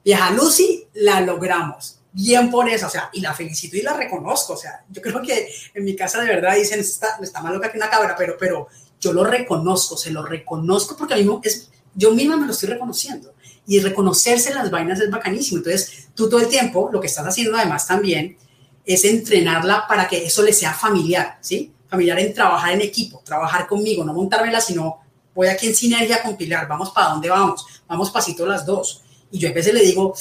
[0.03, 4.53] vieja Lucy, la logramos bien por eso, o sea, y la felicito y la reconozco,
[4.53, 7.69] o sea, yo creo que en mi casa de verdad dicen, está, está más loca
[7.69, 8.69] que una cabra, pero, pero
[9.01, 12.69] yo lo reconozco, se lo reconozco porque a mí es, yo misma me lo estoy
[12.69, 13.33] reconociendo.
[13.67, 15.57] Y reconocerse las vainas es bacanísimo.
[15.57, 18.37] Entonces, tú todo el tiempo, lo que estás haciendo además también,
[18.85, 21.73] es entrenarla para que eso le sea familiar, ¿sí?
[21.89, 24.99] Familiar en trabajar en equipo, trabajar conmigo, no montármela, sino
[25.33, 29.01] voy aquí en sinergia con Pilar, vamos para dónde vamos, vamos pasito las dos.
[29.31, 30.13] Y yo a veces le digo,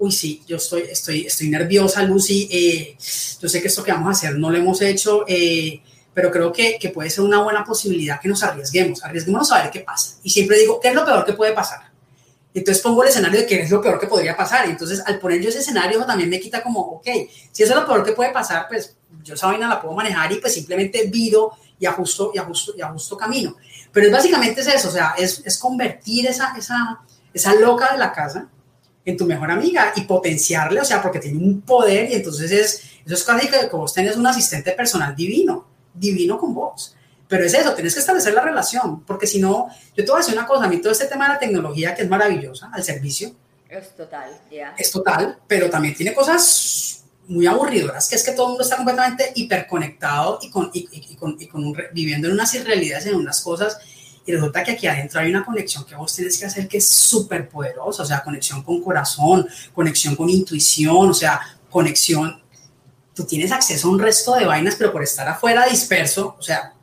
[0.00, 2.96] uy, sí, yo estoy, estoy, estoy nerviosa, Lucy, eh,
[3.40, 5.82] yo sé que esto que vamos a hacer no lo hemos hecho, eh,
[6.14, 9.70] pero creo que, que, puede ser una buena posibilidad que nos arriesguemos, arriesguémonos a ver
[9.70, 10.16] qué pasa.
[10.22, 11.90] Y siempre digo, ¿qué es lo peor que puede pasar?
[12.54, 14.66] Entonces pongo el escenario de qué es lo peor que podría pasar.
[14.66, 17.06] Y entonces al poner yo ese escenario también me quita como, ok,
[17.52, 20.32] si eso es lo peor que puede pasar, pues yo esa vaina la puedo manejar
[20.32, 23.54] y pues simplemente vido y ajusto, y ajusto, y ajusto camino.
[23.92, 27.00] Pero es básicamente es eso, o sea, es, es convertir esa, esa,
[27.34, 28.48] esa loca de la casa
[29.04, 32.82] en tu mejor amiga y potenciarle, o sea, porque tiene un poder y entonces es,
[33.04, 36.94] eso es casi que, vos tenés un asistente personal divino, divino con vos.
[37.28, 40.18] Pero es eso, tienes que establecer la relación, porque si no, yo te voy a
[40.18, 42.82] decir una cosa, a mí todo este tema de la tecnología que es maravillosa, al
[42.82, 43.32] servicio.
[43.68, 44.74] Es total, ya.
[44.76, 48.76] Es total, pero también tiene cosas muy aburridoras, que es que todo el mundo está
[48.76, 53.40] completamente hiperconectado y, con, y, y, con, y con viviendo en unas irrealidades, en unas
[53.40, 53.78] cosas
[54.26, 56.88] y resulta que aquí adentro hay una conexión que vos tienes que hacer que es
[56.88, 62.42] súper poderosa, o sea, conexión con corazón, conexión con intuición, o sea, conexión.
[63.14, 66.74] Tú tienes acceso a un resto de vainas, pero por estar afuera disperso, o sea,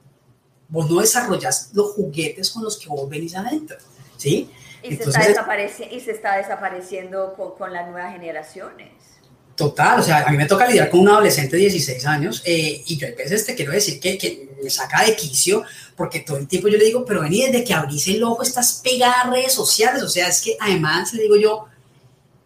[0.68, 3.78] vos no desarrollas los juguetes con los que vos venís adentro,
[4.18, 4.52] ¿sí?
[4.84, 5.26] Y, se, está
[5.92, 8.92] y se está desapareciendo con, con las nuevas generaciones.
[9.58, 12.84] Total, o sea, a mí me toca lidiar con un adolescente de 16 años eh,
[12.86, 15.64] y yo a veces te quiero decir que, que, me saca de quicio
[15.96, 18.82] porque todo el tiempo yo le digo, pero vení, desde que abrís el ojo estás
[18.84, 21.66] pegada a redes sociales, o sea, es que además le digo yo,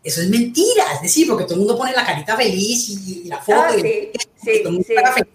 [0.02, 3.39] eso es mentira, es decir, porque todo el mundo pone la carita feliz y, la
[3.39, 4.63] foto, ah, sí, sí,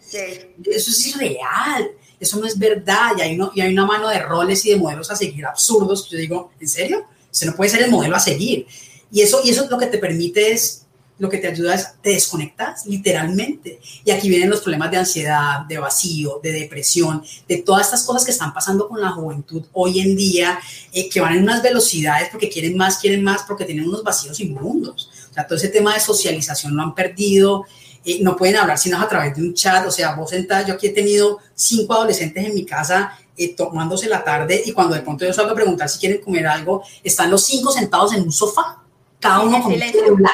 [0.00, 0.28] sí,
[0.70, 4.64] eso es irreal, eso no es verdad y hay, y hay una mano de roles
[4.64, 7.04] y de modelos a seguir absurdos, yo digo, ¿en serio?
[7.30, 8.66] Ese no puede ser el modelo a seguir.
[9.12, 10.86] Y eso, y eso es lo que te permite es
[11.18, 13.81] lo que te ayuda es, te desconectas literalmente.
[14.05, 18.24] Y aquí vienen los problemas de ansiedad, de vacío, de depresión, de todas estas cosas
[18.24, 20.59] que están pasando con la juventud hoy en día,
[20.92, 24.38] eh, que van en unas velocidades porque quieren más, quieren más, porque tienen unos vacíos
[24.40, 25.11] inmundos.
[25.31, 27.64] O sea, todo ese tema de socialización lo han perdido.
[28.05, 29.87] Eh, no pueden hablar sino a través de un chat.
[29.87, 34.09] O sea, vos sentás, yo aquí he tenido cinco adolescentes en mi casa eh, tomándose
[34.09, 37.31] la tarde y cuando de pronto yo salgo a preguntar si quieren comer algo, están
[37.31, 38.83] los cinco sentados en un sofá,
[39.18, 40.33] cada uno con un celular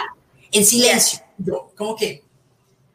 [0.52, 1.20] en silencio.
[1.38, 2.22] Yo, como que,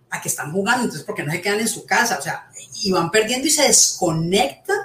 [0.09, 0.83] ¿a qué están jugando?
[0.83, 2.17] Entonces, ¿por qué no se quedan en su casa?
[2.19, 2.49] O sea,
[2.83, 4.77] y van perdiendo y se desconectan,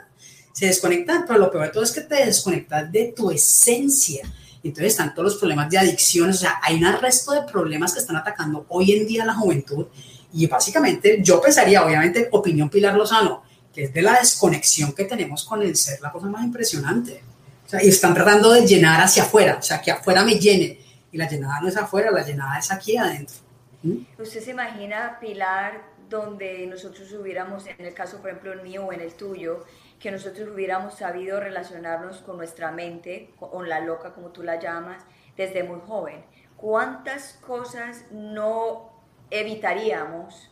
[0.53, 4.23] se desconectan, pero lo peor de todo es que te desconectas de tu esencia.
[4.65, 8.01] Entonces están todos los problemas de adicciones, o sea, hay un resto de problemas que
[8.01, 9.87] están atacando hoy en día a la juventud.
[10.33, 13.43] Y básicamente yo pensaría, obviamente, opinión Pilar Lozano,
[13.75, 17.23] que es de la desconexión que tenemos con el ser, la cosa más impresionante.
[17.67, 20.82] O sea, y están tratando de llenar hacia afuera, o sea, que afuera me llene
[21.13, 23.37] y la llenada no es afuera, la llenada es aquí adentro.
[23.83, 23.99] ¿Mm?
[24.19, 28.93] ¿Usted se imagina, Pilar, donde nosotros hubiéramos, en el caso, por ejemplo, el mío o
[28.93, 29.65] en el tuyo,
[30.01, 35.05] que nosotros hubiéramos sabido relacionarnos con nuestra mente, con la loca, como tú la llamas,
[35.37, 36.25] desde muy joven?
[36.57, 38.91] ¿Cuántas cosas no
[39.31, 40.51] evitaríamos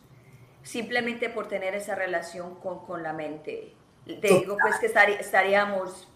[0.63, 3.75] simplemente por tener esa relación con, con la mente?
[4.05, 6.09] Te digo pues que estaríamos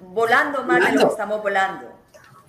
[0.00, 1.99] volando más de lo que estamos volando.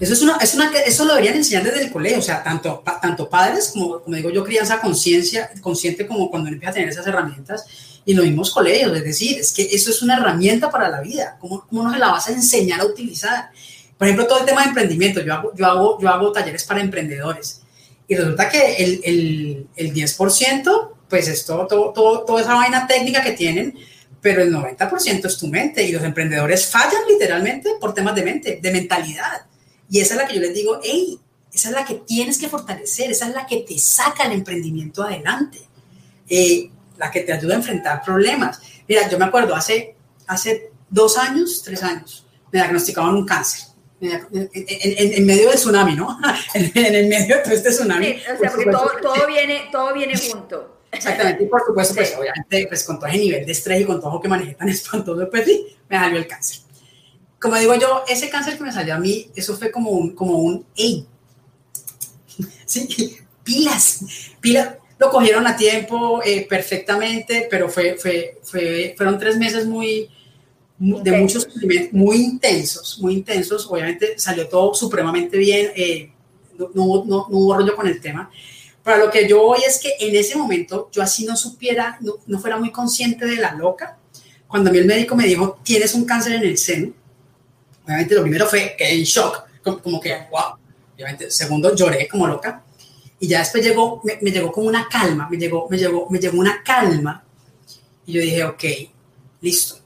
[0.01, 2.83] Eso, es una, es una, eso lo deberían enseñar desde el colegio, o sea, tanto,
[2.99, 7.05] tanto padres como, como digo yo, crianza conciencia, consciente como cuando empieza a tener esas
[7.05, 7.67] herramientas
[8.03, 11.37] y los mismos colegios, es decir, es que eso es una herramienta para la vida,
[11.39, 13.51] ¿cómo, cómo no se la vas a enseñar a utilizar?
[13.95, 16.81] Por ejemplo, todo el tema de emprendimiento, yo hago, yo hago, yo hago talleres para
[16.81, 17.61] emprendedores
[18.07, 22.87] Y resulta que el, el, el 10%, pues es todo, todo, todo, toda esa vaina
[22.87, 23.77] técnica que tienen,
[24.19, 28.59] pero el 90% es tu mente y los emprendedores fallan literalmente por temas de mente,
[28.59, 29.43] de mentalidad.
[29.91, 31.19] Y esa es la que yo les digo, hey,
[31.53, 35.03] esa es la que tienes que fortalecer, esa es la que te saca el emprendimiento
[35.03, 35.59] adelante,
[36.29, 38.61] eh, la que te ayuda a enfrentar problemas.
[38.87, 39.95] Mira, yo me acuerdo, hace,
[40.27, 43.67] hace dos años, tres años, me diagnosticaban un cáncer.
[43.99, 46.17] En, medio del tsunami, ¿no?
[46.53, 48.05] en, el medio de todo este tsunami.
[48.05, 50.83] Sí, o sea, porque todo, todo, viene, todo viene junto.
[50.89, 53.99] Exactamente, y por supuesto, pues obviamente, pues con todo ese nivel de estrés y con
[53.99, 56.70] todo lo que manejé tan espantoso, pues sí, me salió el cáncer.
[57.41, 60.37] Como digo yo, ese cáncer que me salió a mí, eso fue como un, como
[60.37, 61.07] un, hey,
[62.65, 64.01] sí, pilas,
[64.39, 70.07] pilas, lo cogieron a tiempo eh, perfectamente, pero fue, fue, fue, fueron tres meses muy,
[70.77, 71.47] de muchos
[71.91, 73.65] muy intensos, muy intensos.
[73.67, 76.11] Obviamente salió todo supremamente bien, eh,
[76.59, 78.29] no, no, no, hubo rollo con el tema.
[78.83, 82.17] Para lo que yo voy es que en ese momento yo así no supiera, no,
[82.27, 83.97] no fuera muy consciente de la loca.
[84.47, 86.93] Cuando a mí el médico me dijo, tienes un cáncer en el seno,
[87.85, 90.57] obviamente lo primero fue que en shock, como, que, wow.
[90.95, 92.63] Obviamente, segundo, lloré como loca.
[93.19, 96.19] Y ya después llegó, me, me, llegó como una calma, me llegó, me, llegó, me
[96.19, 97.23] llegó una calma.
[98.05, 98.63] Y yo dije, ok,
[99.41, 99.79] listo,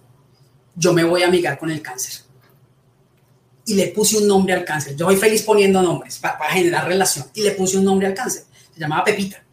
[0.76, 2.24] yo me voy a amigar con el cáncer.
[3.66, 4.96] Y le puse un nombre al cáncer.
[4.96, 7.26] Yo soy feliz poniendo nombres para, para generar relación.
[7.34, 8.44] Y le puse un nombre al cáncer.
[8.74, 9.46] Se llamaba Pepita.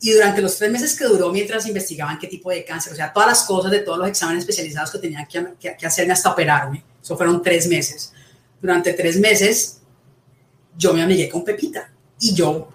[0.00, 3.12] Y durante los tres meses que duró mientras investigaban qué tipo de cáncer, o sea,
[3.12, 6.30] todas las cosas de todos los exámenes especializados que tenían que, que, que hacerme hasta
[6.30, 8.12] operarme, eso fueron tres meses.
[8.60, 9.80] Durante tres meses
[10.76, 11.88] yo me amigué con Pepita
[12.18, 12.68] y yo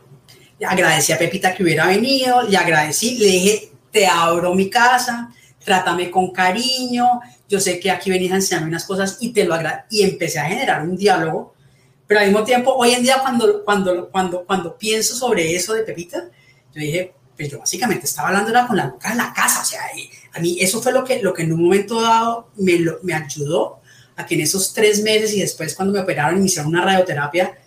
[0.65, 5.33] agradecí a Pepita que hubiera venido, le agradecí, le dije, te abro mi casa,
[5.65, 9.53] trátame con cariño, yo sé que aquí venís a enseñarme unas cosas y te lo
[9.53, 9.87] agradezco.
[9.89, 11.53] Y empecé a generar un diálogo,
[12.07, 15.83] pero al mismo tiempo, hoy en día cuando, cuando, cuando, cuando pienso sobre eso de
[15.83, 16.23] Pepita,
[16.73, 19.81] yo dije, pues yo básicamente estaba hablando con la boca de la casa, o sea,
[20.33, 23.80] a mí eso fue lo que, lo que en un momento dado me, me ayudó
[24.21, 27.57] a que en esos tres meses y después cuando me operaron hicieron una radioterapia,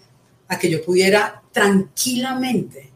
[0.47, 2.91] a que yo pudiera tranquilamente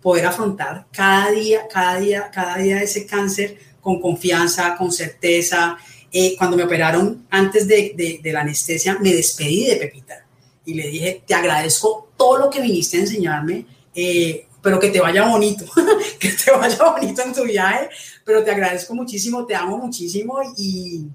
[0.00, 5.76] poder afrontar cada día, cada día, cada día ese cáncer con confianza, con certeza.
[6.10, 10.24] Eh, cuando me operaron antes de, de, la anestesia, me despedí de Pepita
[10.64, 15.00] y le dije, te agradezco todo lo que viniste a enseñarme, eh, pero que te
[15.00, 15.66] vaya bonito,
[16.18, 17.90] que te vaya bonito en tu viaje,
[18.24, 21.06] pero te agradezco muchísimo, te amo muchísimo y,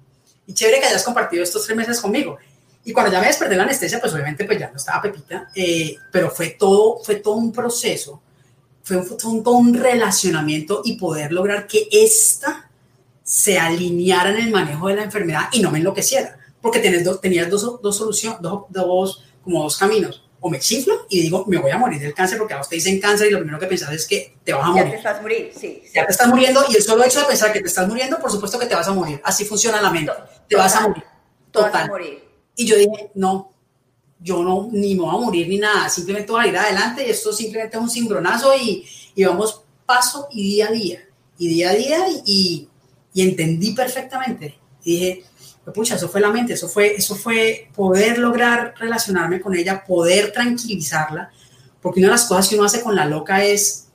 [0.45, 2.37] y chévere que hayas compartido estos tres meses conmigo.
[2.85, 5.49] Y cuando ya me desperté de la anestesia, pues obviamente pues ya no estaba Pepita,
[5.55, 8.21] eh, pero fue todo, fue todo un proceso,
[8.83, 12.69] fue un, todo un relacionamiento y poder lograr que esta
[13.23, 17.21] se alineara en el manejo de la enfermedad y no me enloqueciera, porque tenías dos,
[17.21, 20.22] tenías dos, dos soluciones, dos, dos, como dos caminos.
[20.45, 22.99] O me chiflo y digo, me voy a morir del cáncer, porque a te dicen
[22.99, 24.83] cáncer y lo primero que pensás es que te vas a morir.
[24.83, 27.53] Ya te estás morir, sí, Ya te estás muriendo y el solo hecho de pensar
[27.53, 29.21] que te estás muriendo, por supuesto que te vas a morir.
[29.23, 30.11] Así funciona la mente.
[30.49, 31.03] Te vas a morir.
[31.49, 31.71] Total.
[31.71, 32.23] Vas a morir.
[32.57, 33.53] Y yo dije, no,
[34.19, 37.11] yo no, ni me voy a morir ni nada, simplemente voy a ir adelante y
[37.11, 41.69] esto simplemente es un cimbronazo y, y vamos paso y día a día, y día
[41.69, 42.67] a día y,
[43.13, 44.59] y entendí perfectamente.
[44.83, 45.23] Y dije,
[45.71, 50.31] pucha, eso fue la mente, eso fue, eso fue poder lograr relacionarme con ella, poder
[50.31, 51.31] tranquilizarla,
[51.81, 53.87] porque una de las cosas que uno hace con la loca es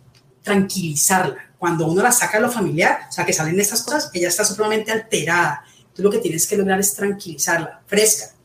[0.43, 1.37] tranquilizarla.
[1.59, 4.45] Cuando uno la saca de lo familiar, o sea, que salen estas cosas, ella está
[4.45, 5.65] supremamente alterada.
[5.95, 8.39] Tú lo que tienes que lograr es tranquilizarla, fresca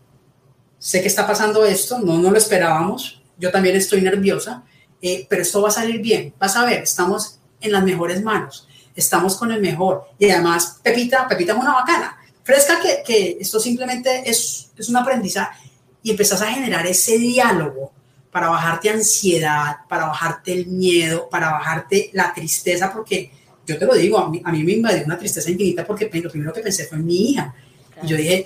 [0.84, 4.64] sé que está pasando esto, no, no lo esperábamos, yo también estoy nerviosa,
[5.02, 8.68] eh, pero esto va a salir bien, vas a ver, estamos en las mejores manos,
[8.94, 10.10] estamos con el mejor.
[10.20, 14.98] Y además, Pepita, Pepita es una bacana, fresca que, que esto simplemente es, es un
[14.98, 15.70] aprendizaje
[16.02, 17.92] y empezás a generar ese diálogo
[18.32, 23.32] para bajarte ansiedad, para bajarte el miedo, para bajarte la tristeza, porque
[23.66, 26.30] yo te lo digo, a mí, a mí me invadió una tristeza infinita porque lo
[26.30, 27.54] primero que pensé fue en mi hija.
[28.02, 28.46] Y yo dije,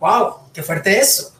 [0.00, 1.34] wow, qué fuerte eso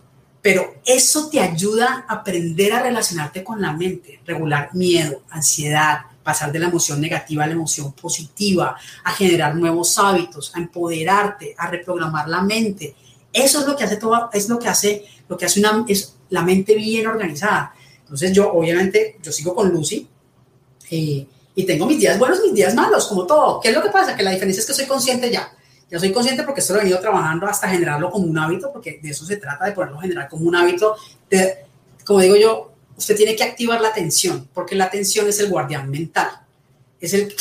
[0.45, 6.51] pero eso te ayuda a aprender a relacionarte con la mente, regular miedo, ansiedad, pasar
[6.51, 11.69] de la emoción negativa a la emoción positiva, a generar nuevos hábitos, a empoderarte, a
[11.69, 12.97] reprogramar la mente.
[13.33, 16.17] Eso es lo que hace todo, es lo que hace, lo que hace una, es
[16.31, 17.75] la mente bien organizada.
[18.01, 20.09] Entonces yo, obviamente, yo sigo con Lucy
[20.91, 23.61] eh, y tengo mis días buenos, mis días malos, como todo.
[23.61, 24.17] ¿Qué es lo que pasa?
[24.17, 25.51] Que la diferencia es que soy consciente ya
[25.91, 28.99] ya soy consciente porque esto lo he venido trabajando hasta generarlo como un hábito, porque
[29.03, 30.97] de eso se trata, de ponerlo generar como un hábito.
[32.05, 35.91] Como digo yo, usted tiene que activar la atención, porque la atención es el guardián
[35.91, 36.29] mental,
[37.01, 37.35] es el,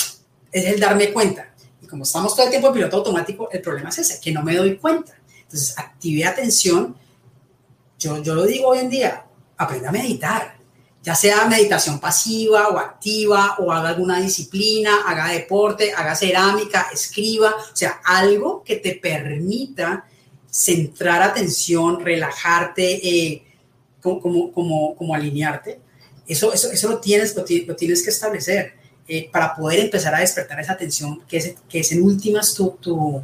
[0.51, 1.53] es el darme cuenta.
[1.81, 4.41] Y como estamos todo el tiempo en piloto automático, el problema es ese, que no
[4.43, 5.13] me doy cuenta.
[5.43, 6.95] Entonces, active atención.
[7.99, 9.25] Yo, yo lo digo hoy en día,
[9.57, 10.57] aprenda a meditar.
[11.03, 17.53] ya sea meditación pasiva o activa, o haga alguna disciplina, haga deporte, haga cerámica, escriba,
[17.57, 20.05] o sea, algo que te permita
[20.49, 23.42] centrar atención, relajarte, eh,
[24.03, 25.79] como, como, como, alinearte.
[26.27, 28.73] Eso, eso, eso lo, tienes, lo, tienes que establecer
[29.07, 32.77] eh, para poder empezar a despertar esa atención que es, que es en últimas tu,
[32.79, 33.21] tu,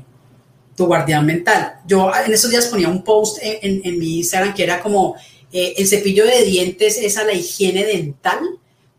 [0.75, 1.75] tu guardián mental.
[1.85, 5.15] Yo en esos días ponía un post en, en mi Instagram que era como
[5.51, 8.39] eh, el cepillo de dientes es a la higiene dental,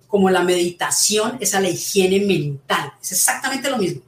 [0.08, 2.92] como la meditación es a la higiene mental.
[3.00, 4.02] Es exactamente lo mismo.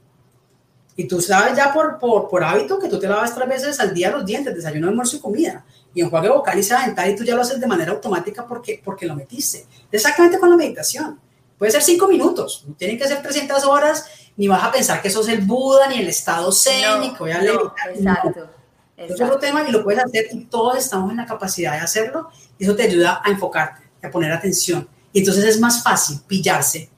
[0.95, 3.93] Y tú sabes ya por, por, por hábito que tú te lavas tres veces al
[3.93, 5.65] día los dientes, desayuno, almuerzo y comida.
[5.93, 8.81] Y enjuague vocal y sea dental y tú ya lo haces de manera automática porque,
[8.83, 9.65] porque lo metiste.
[9.91, 11.19] Exactamente con la meditación.
[11.57, 15.09] Puede ser cinco minutos, no tienen que ser 300 horas, ni vas a pensar que
[15.09, 17.59] sos el Buda, ni el estado zen, ni que voy a leer.
[17.95, 18.49] Exacto.
[18.97, 22.29] Es otro tema y lo puedes hacer y todos estamos en la capacidad de hacerlo
[22.57, 24.87] y eso te ayuda a enfocarte, a poner atención.
[25.11, 26.89] Y entonces es más fácil pillarse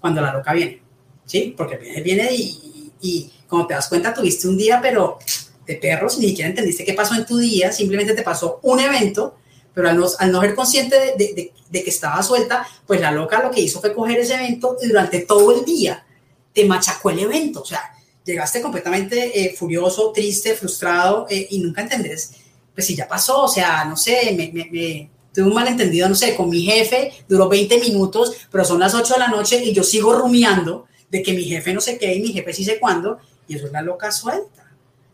[0.00, 0.82] cuando la loca viene,
[1.24, 1.54] ¿sí?
[1.56, 5.18] Porque viene, viene y, y, como te das cuenta tuviste un día, pero
[5.66, 9.36] de perros, ni siquiera entendiste qué pasó en tu día, simplemente te pasó un evento,
[9.74, 13.42] pero al no, al no ser consciente de, de, que estaba suelta, pues la loca
[13.42, 16.06] lo que hizo fue coger ese evento y durante todo el día
[16.52, 17.82] te machacó el evento, o sea,
[18.24, 22.32] llegaste completamente eh, furioso, triste, frustrado eh, y nunca entendés,
[22.74, 26.34] pues si ya pasó, o sea, no sé, me, me, tuve un malentendido, no sé,
[26.34, 29.82] con mi jefe, duró 20 minutos, pero son las 8 de la noche y yo
[29.82, 33.18] sigo rumiando de que mi jefe no sé qué y mi jefe sí sé cuándo,
[33.46, 34.65] y eso es la loca suelta.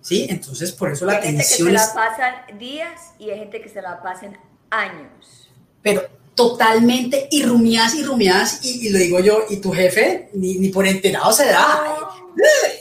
[0.03, 0.26] ¿Sí?
[0.28, 3.68] Entonces, por eso la hay gente que se la pasan días y hay gente que
[3.68, 4.36] se la pasan
[4.70, 5.48] años.
[5.80, 6.03] Pero
[6.34, 10.68] totalmente y rumias y rumias y, y, lo digo yo, y tu jefe ni, ni
[10.68, 11.98] por enterado se da.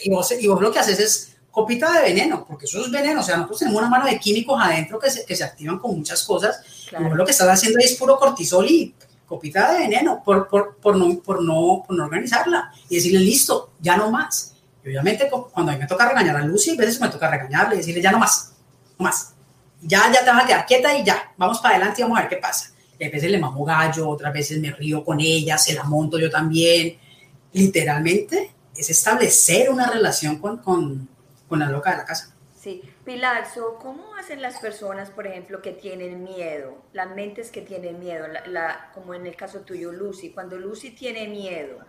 [0.04, 3.20] Y vos, y vos lo que haces es copita de veneno, porque eso es veneno.
[3.20, 5.96] O sea, nosotros tenemos una mano de químicos adentro que se, que se activan con
[5.96, 6.62] muchas cosas.
[6.98, 8.96] Y vos lo que estás haciendo es puro cortisol y
[9.26, 13.72] copita de veneno por, por, por, no, por, no, por no organizarla y decirle, listo,
[13.80, 14.51] ya no más.
[14.84, 17.76] Y obviamente cuando a mí me toca regañar a Lucy, a veces me toca regañarle
[17.76, 18.54] y decirle, ya no más,
[18.98, 19.34] no más.
[19.82, 22.22] Ya, ya te vas a quedar quieta y ya, vamos para adelante y vamos a
[22.22, 22.72] ver qué pasa.
[22.98, 26.20] Y a veces le mamo gallo, otras veces me río con ella, se la monto
[26.20, 26.98] yo también.
[27.54, 31.10] Literalmente es establecer una relación con, con,
[31.48, 32.36] con la loca de la casa.
[32.62, 33.48] Sí, Pilar,
[33.80, 36.78] ¿cómo hacen las personas, por ejemplo, que tienen miedo?
[36.94, 40.30] Las mentes que tienen miedo, la, como en el caso tuyo, Lucy.
[40.30, 41.80] Cuando Lucy tiene miedo,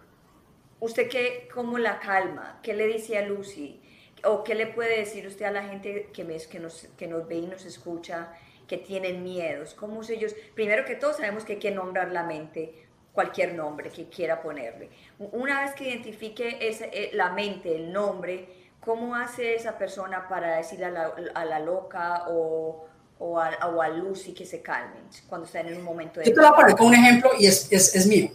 [0.83, 2.59] ¿usted qué, cómo la calma?
[2.63, 3.81] ¿Qué le dice a Lucy?
[4.25, 7.27] ¿O qué le puede decir usted a la gente que, me, que, nos, que nos
[7.27, 8.33] ve y nos escucha,
[8.67, 9.75] que tienen miedos?
[9.75, 10.35] ¿Cómo ellos?
[10.55, 14.91] Primero que todo, sabemos que hay que nombrar la mente, cualquier nombre que quiera ponerle.
[15.19, 18.49] Una vez que identifique ese, eh, la mente, el nombre,
[18.81, 22.87] ¿cómo hace esa persona para decirle a la, a la loca o,
[23.21, 26.27] o, a, o, a, Lucy que se calmen cuando están en un momento de...
[26.27, 28.31] Yo te voy a poner un ejemplo y es, es, es mío.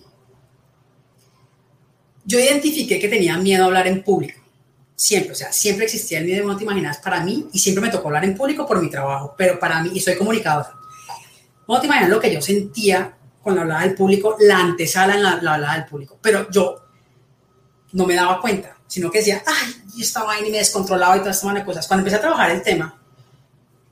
[2.28, 4.42] Yo identifiqué que tenía miedo a hablar en público.
[4.98, 7.90] Siempre, o sea, siempre existía el miedo, no te imaginas, para mí, y siempre me
[7.90, 10.66] tocó hablar en público por mi trabajo, pero para mí, y soy comunicador,
[11.68, 15.58] no te imaginas lo que yo sentía cuando hablaba del público, la antesala en la,
[15.58, 16.84] la del público, pero yo
[17.94, 21.20] no me daba cuenta, sino que decía, ay, y estaba ahí y me descontrolaba y
[21.20, 21.88] todas estas cosas.
[21.88, 23.00] Cuando empecé a trabajar el tema,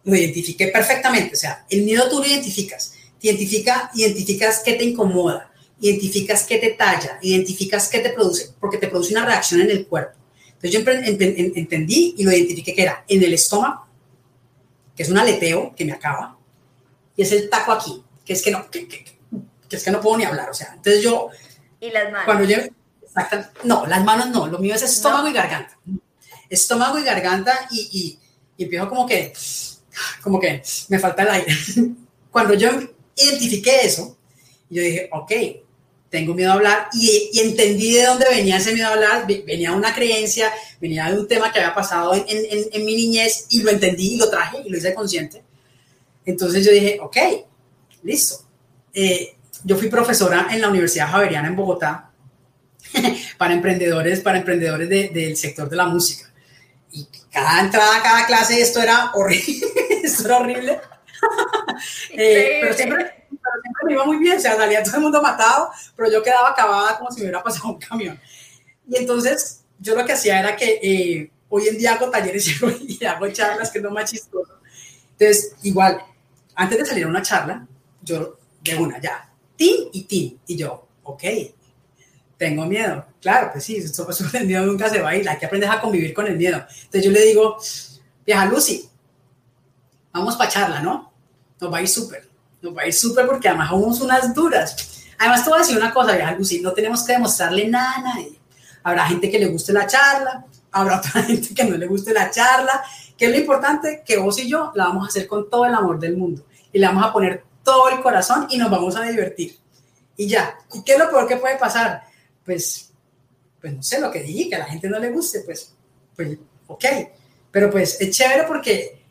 [0.04, 4.84] lo identifiqué perfectamente, o sea, el miedo tú lo identificas, te identifica, identificas qué te
[4.84, 9.70] incomoda, identificas qué te talla, identificas qué te produce, porque te produce una reacción en
[9.70, 10.18] el cuerpo.
[10.48, 10.92] Entonces yo
[11.56, 13.88] entendí y lo identifiqué que era en el estómago,
[14.96, 16.38] que es un aleteo que me acaba,
[17.16, 19.04] y es el taco aquí, que es que no, que, que,
[19.70, 21.30] que es que no puedo ni hablar, o sea, entonces yo...
[21.80, 22.26] ¿Y las manos?
[22.26, 22.58] Cuando yo,
[23.64, 25.78] no, las manos no, lo mío es estómago y garganta.
[26.50, 28.20] Estómago y garganta y,
[28.58, 29.34] y, empiezo como que,
[30.22, 31.56] como que me falta el aire.
[32.32, 32.70] Cuando yo
[33.16, 34.18] identifiqué eso,
[34.70, 35.32] yo dije, ok,
[36.16, 39.72] tengo miedo a hablar y, y, entendí de dónde venía ese miedo a hablar, venía
[39.72, 40.50] de una creencia,
[40.80, 44.14] venía de un tema que había pasado en, en, en, mi niñez y lo entendí
[44.14, 45.44] y lo traje y lo hice consciente.
[46.26, 47.18] Entonces yo dije, ok,
[48.04, 48.48] listo.
[48.94, 49.36] Eh,
[49.66, 52.12] yo fui profesora en la Universidad Javeriana en Bogotá
[53.38, 56.32] para emprendedores, para emprendedores del sector de la música.
[56.94, 59.68] Y cada entrada, cada clase, esto era horrible,
[60.02, 60.80] esto era horrible.
[62.12, 65.22] eh, pero, siempre, pero, siempre, me iba muy bien, o sea, salía todo el mundo
[65.22, 68.20] matado, pero yo quedaba acabada como si me hubiera pasado un camión.
[68.88, 72.48] Y entonces, yo lo que hacía era que eh, hoy en día hago talleres
[72.82, 74.54] y hago charlas, que es lo más chistoso.
[75.12, 76.02] Entonces, igual,
[76.56, 77.66] antes de salir a una charla,
[78.02, 80.40] yo de una ya, tin y tin.
[80.48, 81.24] Y yo, ok,
[82.38, 83.06] tengo miedo.
[83.22, 85.70] Claro, pues sí, eso, eso, el miedo nunca se va a ir, hay que aprender
[85.70, 86.58] a convivir con el miedo.
[86.58, 87.58] Entonces yo le digo,
[88.26, 88.90] vieja Lucy,
[90.12, 91.12] vamos para charla, ¿no?
[91.60, 92.28] Nos va a ir súper.
[92.66, 94.76] Nos va a ir súper porque además somos unas duras.
[95.20, 98.02] Además, te voy a decir una cosa, vieja Lucy, no tenemos que demostrarle nada a
[98.02, 98.40] nadie.
[98.84, 102.32] Habrá gente que le guste la charla, habrá otra gente que no le guste la
[102.32, 102.84] charla,
[103.18, 105.74] que es lo importante, que vos y yo la vamos a hacer con todo el
[105.74, 106.44] amor del mundo
[106.74, 109.58] y le vamos a poner todo el corazón y nos vamos a divertir.
[110.18, 112.04] Y ya, ¿y qué es lo peor que puede pasar?
[112.44, 112.92] Pues,
[113.62, 115.74] pues no sé, lo que dije, que a la gente no le guste, pues,
[116.16, 116.38] pues,
[116.68, 116.86] ok.
[117.52, 119.05] Pero pues es chévere porque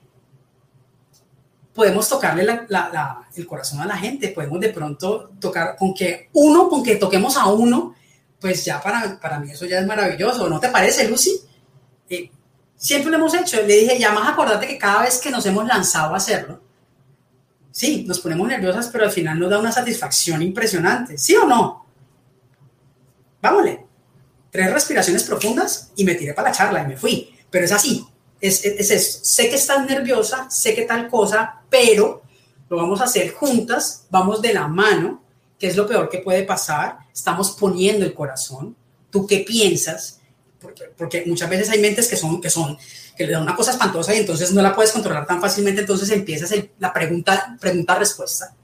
[1.74, 2.46] podemos tocarle
[3.34, 7.36] el corazón a la gente, podemos de pronto tocar, con que uno, con que toquemos
[7.36, 7.94] a uno,
[8.40, 11.40] pues ya para, para mí eso ya es maravilloso, ¿no te parece, Lucy?
[12.08, 12.30] Eh,
[12.76, 15.66] siempre lo hemos hecho, le dije, ya más acordate que cada vez que nos hemos
[15.66, 16.60] lanzado a hacerlo,
[17.72, 21.86] sí, nos ponemos nerviosas, pero al final nos da una satisfacción impresionante, ¿sí o no?
[23.42, 23.78] Vámonos,
[24.50, 28.06] tres respiraciones profundas y me tiré para la charla y me fui, pero es así,
[28.40, 29.20] es, es, eso.
[29.22, 32.22] Sé que estás nerviosa, sé que tal cosa, pero
[32.68, 35.22] lo vamos a hacer juntas, vamos de la mano,
[35.58, 36.98] que es lo peor que puede pasar.
[37.12, 38.76] Estamos poniendo el corazón.
[39.10, 40.20] ¿Tú qué piensas?
[40.60, 42.76] Porque, porque muchas veces hay mentes que son, que son,
[43.16, 46.10] que le dan una cosa espantosa y entonces no la puedes controlar tan fácilmente, entonces
[46.10, 48.54] empiezas la pregunta, pregunta-respuesta.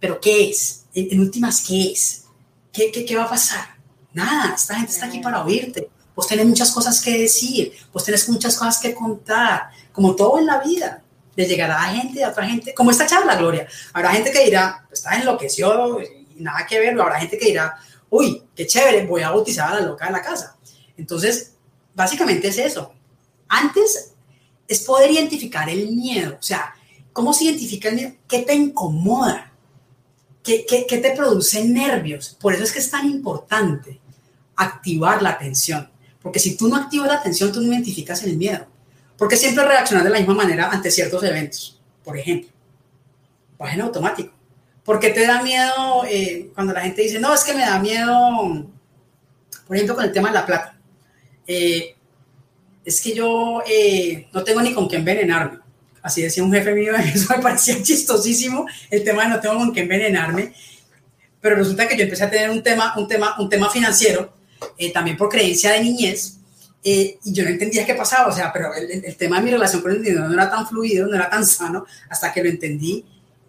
[0.00, 0.84] ¿Pero qué es?
[0.94, 2.24] En, últimas, ¿qué es?
[2.72, 3.76] ¿Qué, ¿Qué, qué, va a pasar?
[4.12, 5.88] Nada, esta gente está aquí para oírte
[6.18, 10.46] vos tenés muchas cosas que decir, vos tenés muchas cosas que contar, como todo en
[10.46, 11.00] la vida.
[11.36, 13.68] Le llegará a gente, a otra gente, como esta charla, Gloria.
[13.92, 17.76] Habrá gente que dirá, pues, está enloqueció y nada que ver, habrá gente que dirá,
[18.10, 20.56] uy, qué chévere, voy a bautizar a la loca de la casa.
[20.96, 21.54] Entonces,
[21.94, 22.92] básicamente es eso.
[23.46, 24.14] Antes
[24.66, 26.74] es poder identificar el miedo, o sea,
[27.12, 28.12] ¿cómo se identifica el miedo?
[28.26, 29.52] ¿Qué te incomoda?
[30.42, 32.36] ¿Qué, qué, qué te produce nervios?
[32.40, 34.00] Por eso es que es tan importante
[34.56, 35.88] activar la atención.
[36.28, 38.66] Porque si tú no activas la atención, tú no identificas el miedo.
[39.16, 42.50] Porque siempre reaccionar de la misma manera ante ciertos eventos, por ejemplo.
[43.58, 44.34] Vas en automático.
[44.84, 47.78] ¿Por qué te da miedo eh, cuando la gente dice, no, es que me da
[47.78, 48.68] miedo,
[49.66, 50.78] por ejemplo, con el tema de la plata?
[51.46, 51.96] Eh,
[52.84, 55.60] es que yo eh, no tengo ni con qué envenenarme.
[56.02, 59.72] Así decía un jefe mío, eso me parecía chistosísimo, el tema de no tengo con
[59.72, 60.52] qué envenenarme.
[61.40, 64.36] Pero resulta que yo empecé a tener un tema, un tema, un tema financiero
[64.76, 66.38] eh, también por creencia de niñez,
[66.84, 69.82] eh, y yo no entendía qué pasaba, o sea, pero el, tema de mi relación
[69.82, 73.04] con el dinero no era tan fluido, no era tan sano, hasta que lo entendí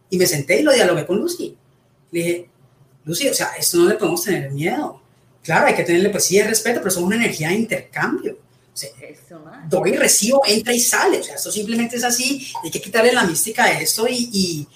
[0.10, 1.55] y me senté y lo dialogué con Lucy.
[2.12, 2.49] Le dije,
[3.05, 5.01] Lucy, o sea, esto no le podemos tener miedo.
[5.43, 8.38] Claro, hay que tenerle, pues sí, el respeto, pero somos una energía de intercambio.
[8.74, 8.89] O sea,
[9.68, 11.20] doy y recibo, entra y sale.
[11.20, 12.47] O sea, esto simplemente es así.
[12.64, 14.68] Hay que quitarle la mística a esto y,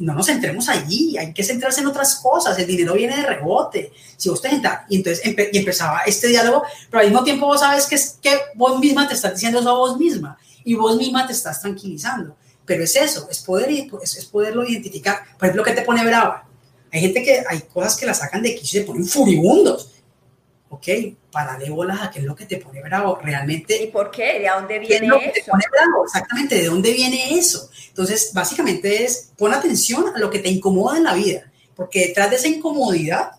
[0.00, 3.92] no nos centremos allí, hay que centrarse en otras cosas, el dinero viene de rebote,
[4.16, 7.60] si vos te entras, y entonces y empezaba este diálogo, pero al mismo tiempo vos
[7.60, 10.96] sabes que, es, que vos misma te estás diciendo eso a vos misma, y vos
[10.96, 12.34] misma te estás tranquilizando,
[12.64, 13.70] pero es eso, es, poder,
[14.02, 16.46] es, es poderlo identificar, por ejemplo, ¿qué te pone brava?
[16.92, 19.89] Hay gente que, hay cosas que la sacan de aquí y se ponen furibundos,
[20.70, 23.82] ok, de bolas a qué es lo que te pone bravo realmente.
[23.82, 24.38] ¿Y por qué?
[24.38, 25.52] ¿De dónde viene eso?
[26.04, 27.68] Exactamente, ¿de dónde viene eso?
[27.88, 32.30] Entonces, básicamente es, pon atención a lo que te incomoda en la vida, porque detrás
[32.30, 33.32] de esa incomodidad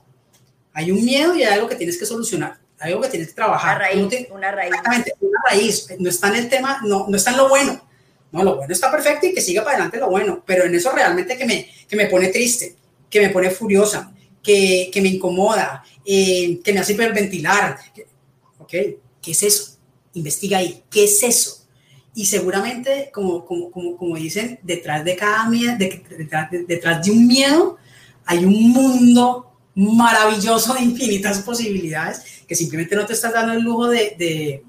[0.73, 3.35] hay un miedo y hay algo que tienes que solucionar, hay algo que tienes que
[3.35, 3.77] trabajar.
[3.77, 4.69] Una raíz, una raíz.
[4.69, 5.87] Exactamente, una raíz.
[5.99, 7.81] No está en el tema, no, no está en lo bueno.
[8.31, 10.91] No, lo bueno está perfecto y que siga para adelante lo bueno, pero en eso
[10.91, 12.75] realmente que me, que me pone triste,
[13.09, 17.77] que me pone furiosa, que, que me incomoda, eh, que me hace hiperventilar.
[18.59, 18.71] ¿Ok?
[19.21, 19.77] ¿Qué es eso?
[20.13, 20.83] Investiga ahí.
[20.89, 21.61] ¿Qué es eso?
[22.13, 27.25] Y seguramente, como, como, como, como dicen, detrás de cada miedo, detrás, detrás de un
[27.25, 27.77] miedo,
[28.25, 33.87] hay un mundo maravilloso de infinitas posibilidades que simplemente no te estás dando el lujo
[33.87, 34.63] de, de,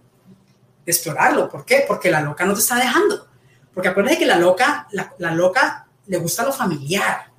[0.86, 1.48] explorarlo.
[1.48, 1.84] ¿Por qué?
[1.86, 3.26] Porque la loca no te está dejando.
[3.74, 7.31] Porque acuérdate que la loca, la, la loca le gusta lo familiar.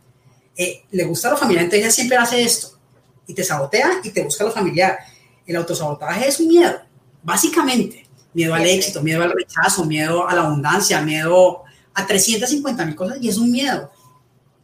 [0.55, 2.77] Eh, le gusta lo familiar, entonces ella siempre hace esto
[3.25, 4.97] y te sabotea y te busca lo familiar.
[5.45, 6.79] El autosabotaje es un miedo,
[7.21, 8.07] básicamente.
[8.33, 13.17] Miedo al éxito, miedo al rechazo, miedo a la abundancia, miedo a 350 mil cosas
[13.21, 13.91] y es un miedo.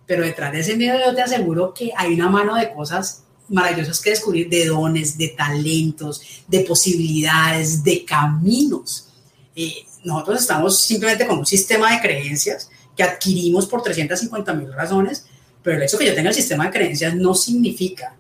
[0.08, 4.00] Pero detrás de ese miedo yo te aseguro que hay una mano de cosas maravillosas
[4.00, 9.08] que descubrir, de dones, de talentos, de posibilidades, de caminos.
[9.56, 15.26] Eh, nosotros estamos simplemente con un sistema de creencias que adquirimos por 350 mil razones,
[15.62, 18.16] pero el hecho de que yo tenga el sistema de creencias no significa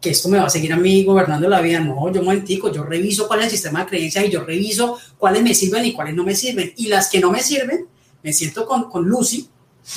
[0.00, 1.78] que esto me va a seguir a mí gobernando la vida.
[1.78, 4.98] No, yo un momentico, yo reviso cuál es el sistema de creencias y yo reviso
[5.16, 6.72] cuáles me sirven y cuáles no me sirven.
[6.76, 7.86] Y las que no me sirven,
[8.22, 9.48] me siento con, con Lucy,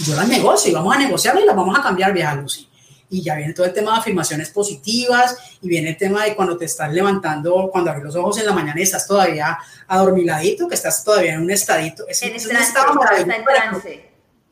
[0.03, 2.69] yo las negocio y vamos a negociar y las vamos a cambiar, vieja Lucy.
[3.09, 6.57] Y ya viene todo el tema de afirmaciones positivas y viene el tema de cuando
[6.57, 9.57] te estás levantando, cuando abres los ojos en la mañana y estás todavía
[9.87, 12.07] adormiladito, que estás todavía en un estadito.
[12.07, 13.89] Es, en un estado maravilloso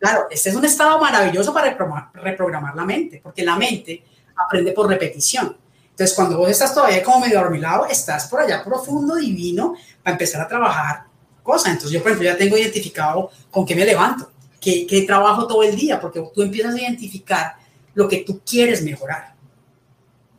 [0.03, 1.77] Claro, este es un estado maravilloso para
[2.13, 4.03] reprogramar, la mente, porque la mente
[4.35, 5.55] aprende por repetición.
[5.91, 10.41] Entonces, cuando vos estás todavía como medio dormilado, estás por allá profundo, divino, para empezar
[10.41, 11.05] a trabajar
[11.41, 11.71] cosas.
[11.71, 14.29] Entonces, yo, por ejemplo, ya tengo identificado con qué me levanto,
[14.59, 17.55] qué, qué trabajo todo el día, porque tú empiezas a identificar
[17.93, 19.35] lo que tú quieres mejorar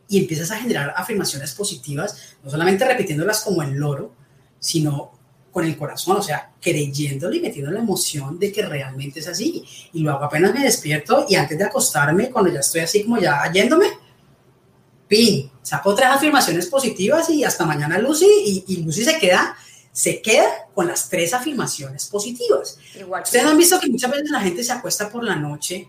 [0.07, 4.11] y empiezas a generar afirmaciones positivas, no solamente repitiéndolas como el loro,
[4.59, 5.14] sino
[5.55, 9.63] con el corazón, o sea, creyéndolo y metiendo la emoción de que realmente es así.
[9.93, 13.49] Y luego apenas me despierto y antes de acostarme, cuando ya estoy así como ya
[13.53, 13.85] yéndome,
[15.07, 19.55] pin, saco tres afirmaciones positivas y hasta mañana Lucy y, y Lucy se queda
[19.93, 22.77] se queda con las tres afirmaciones positivas.
[23.23, 25.87] Ustedes han visto que muchas veces la gente se acuesta por la noche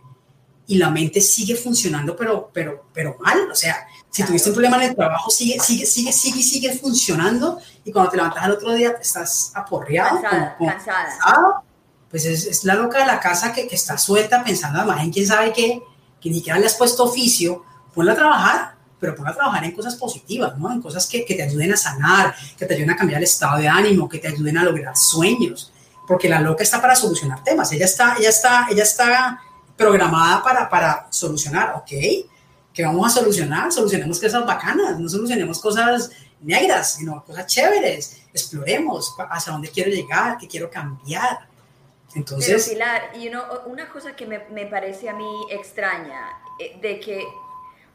[0.66, 3.50] y la mente sigue funcionando, pero, pero, pero mal.
[3.50, 7.58] O sea, si tuviste un problema en el trabajo, sigue, sigue, sigue, sigue, sigue funcionando
[7.84, 10.20] y cuando te levantas al otro día estás aporreado.
[10.22, 10.56] Cansada,
[12.10, 15.12] Pues es, es, la loca de la casa que, que está suelta pensando además en
[15.12, 15.82] quién sabe qué,
[16.20, 17.64] que ni siquiera le has puesto oficio,
[17.94, 20.72] ponla a trabajar, pero ponla a trabajar en cosas positivas, ¿no?
[20.72, 23.58] En cosas que, que te ayuden a sanar, que te ayuden a cambiar el estado
[23.58, 25.72] de ánimo, que te ayuden a lograr sueños,
[26.08, 29.40] porque la loca está para solucionar temas, ella está, ella está, ella está
[29.76, 31.92] programada para, para solucionar, ¿ok?
[32.76, 36.10] que vamos a solucionar, solucionemos cosas bacanas, no solucionemos cosas
[36.42, 41.48] negras, sino cosas chéveres, exploremos hacia dónde quiero llegar, qué quiero cambiar.
[42.14, 46.78] Entonces, Pero Pilar, you know, una cosa que me, me, parece a mí extraña, eh,
[46.82, 47.24] de que,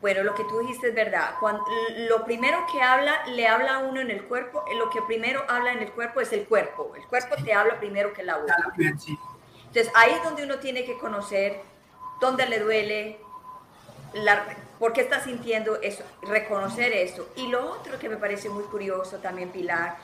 [0.01, 1.63] bueno, lo que tú dijiste es verdad, cuando,
[2.09, 5.73] lo primero que habla, le habla a uno en el cuerpo, lo que primero habla
[5.73, 8.73] en el cuerpo es el cuerpo, el cuerpo te habla primero que la boca.
[8.75, 11.61] Entonces ahí es donde uno tiene que conocer
[12.22, 13.19] dónde le duele,
[14.13, 14.45] la,
[14.80, 17.28] por qué está sintiendo eso, reconocer eso.
[17.36, 19.97] Y lo otro que me parece muy curioso también, Pilar,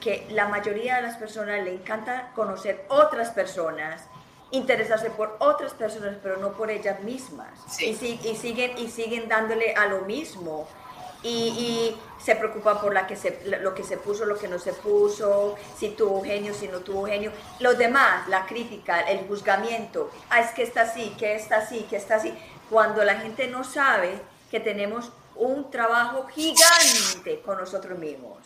[0.00, 4.02] que la mayoría de las personas le encanta conocer otras personas,
[4.50, 7.48] interesarse por otras personas, pero no por ellas mismas.
[7.68, 7.96] Sí.
[8.00, 10.68] Y, y, siguen, y siguen dándole a lo mismo.
[11.24, 14.58] Y, y, se preocupan por la que se, lo que se puso, lo que no
[14.58, 17.32] se puso, si tuvo genio, si no tuvo genio.
[17.60, 21.96] Los demás, la crítica, el juzgamiento, ah, es que está así, que está así, que
[21.96, 22.32] está así
[22.70, 24.20] cuando la gente no sabe
[24.50, 28.38] que tenemos un trabajo gigante con nosotros mismos.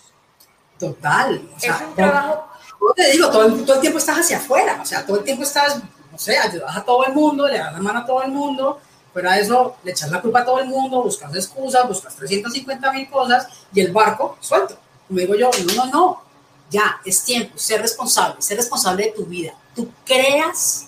[0.79, 1.43] Total.
[1.55, 2.49] O sea, es un trabajo...
[2.79, 5.25] Todo, te digo, todo el, todo el, tiempo estás hacia afuera, o sea, todo el
[5.25, 8.23] tiempo estás, no sé, ayudas a todo el mundo, le das la mano a todo
[8.23, 8.81] el mundo,
[9.19, 12.93] fuera de eso, le echas la culpa a todo el mundo, buscas excusas, buscas 350
[12.93, 14.79] mil cosas y el barco suelto.
[15.09, 16.23] Como digo yo, no, no, no,
[16.71, 19.55] ya, es tiempo, ser responsable, ser responsable de tu vida.
[19.75, 20.87] Tú creas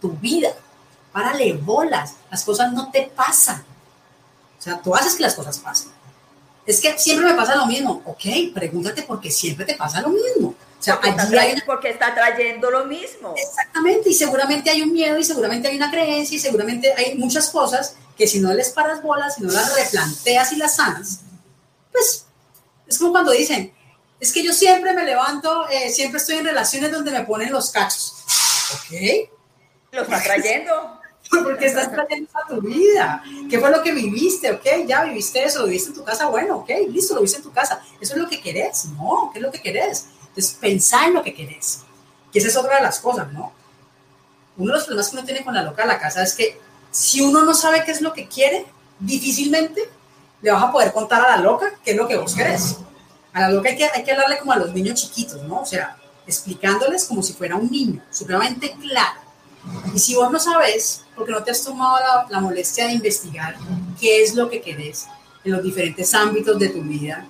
[0.00, 0.54] tu vida
[1.12, 3.64] párale bolas, las cosas no te pasan.
[4.58, 5.90] O sea, tú haces que las cosas pasen.
[6.64, 8.00] Es que siempre me pasa lo mismo.
[8.04, 8.24] Ok,
[8.54, 10.54] pregúntate por qué siempre te pasa lo mismo.
[10.82, 11.62] O sea, porque, está trayendo, hay...
[11.64, 13.34] porque está trayendo lo mismo.
[13.36, 17.50] Exactamente, y seguramente hay un miedo, y seguramente hay una creencia, y seguramente hay muchas
[17.50, 21.20] cosas que si no les paras bolas, si no las replanteas y las sanas,
[21.92, 22.26] pues
[22.84, 23.72] es como cuando dicen,
[24.18, 27.70] es que yo siempre me levanto, eh, siempre estoy en relaciones donde me ponen los
[27.70, 28.16] cachos.
[28.74, 29.30] Ok.
[29.92, 31.00] Lo está trayendo.
[31.44, 33.22] porque estás trayendo a tu vida.
[33.48, 34.50] ¿Qué fue lo que viviste?
[34.50, 37.44] Ok, ya viviste eso, lo viviste en tu casa, bueno, ok, listo, lo viviste en
[37.44, 37.82] tu casa.
[38.00, 38.86] ¿Eso es lo que querés?
[38.96, 40.06] No, ¿qué es lo que querés?
[40.32, 41.80] Entonces, pensá en lo que querés.
[42.32, 43.52] Que esa es otra de las cosas, ¿no?
[44.56, 46.60] Uno de los problemas que uno tiene con la loca de la casa es que
[46.90, 48.66] si uno no sabe qué es lo que quiere,
[48.98, 49.88] difícilmente
[50.40, 52.78] le vas a poder contar a la loca qué es lo que vos querés.
[53.32, 55.60] A la loca hay que, hay que hablarle como a los niños chiquitos, ¿no?
[55.60, 59.22] O sea, explicándoles como si fuera un niño, supremamente claro
[59.94, 63.56] y si vos no sabes, porque no te has tomado la, la, molestia de investigar
[64.00, 65.06] qué es lo que querés
[65.44, 67.26] en los diferentes ámbitos de tu vida,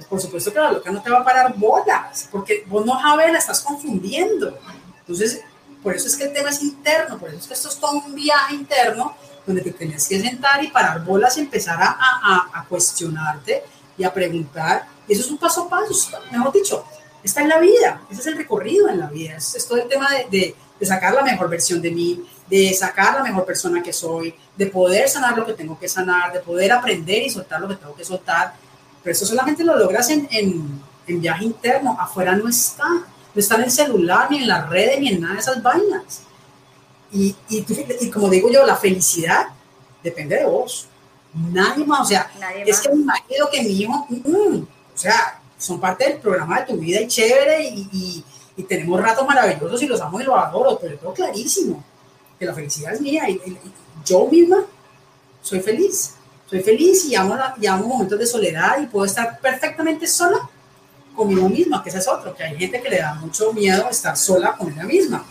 [0.00, 2.98] pues por supuesto que la loca no te va a parar bolas, porque vos no
[3.00, 4.58] sabes, la estás confundiendo.
[5.00, 5.42] Entonces,
[5.82, 7.92] por eso es que el tema es interno, por eso es que esto es todo
[7.92, 9.14] un viaje interno
[9.46, 13.62] donde te tienes que sentar y parar bolas y empezar a, a, a cuestionarte
[13.98, 14.86] y a preguntar.
[15.06, 16.84] Y eso es un paso a paso, mejor dicho,
[17.22, 19.88] esta es la vida, ese es el recorrido en la vida, es, es todo el
[19.88, 23.82] tema de, de de sacar la mejor versión de mí, de sacar la mejor persona
[23.82, 27.60] que soy, de poder sanar lo que tengo que sanar, de poder aprender y soltar
[27.60, 28.54] lo que tengo que soltar.
[29.02, 33.56] Pero eso solamente lo logras en, en, en viaje interno, afuera no está, no está
[33.56, 36.22] en el celular, ni en las redes, ni en nada de esas vainas.
[37.12, 37.66] Y, y,
[38.00, 39.46] y como digo yo, la felicidad
[40.02, 40.86] depende de vos.
[41.34, 42.80] Nadie más, o sea, Nadie es más.
[42.80, 44.62] que mi marido, que mi hijo, mm,
[44.94, 48.24] o sea, son parte del programa de tu vida y chévere y, y
[48.60, 51.82] y tenemos ratos maravillosos y los amo y los adoro, pero todo clarísimo,
[52.38, 53.58] que la felicidad es mía y, y
[54.04, 54.64] yo misma
[55.42, 56.14] soy feliz,
[56.50, 60.50] soy feliz y amo, y amo momentos de soledad y puedo estar perfectamente sola
[61.14, 64.16] conmigo misma, que ese es otro, que hay gente que le da mucho miedo estar
[64.16, 65.24] sola con ella misma.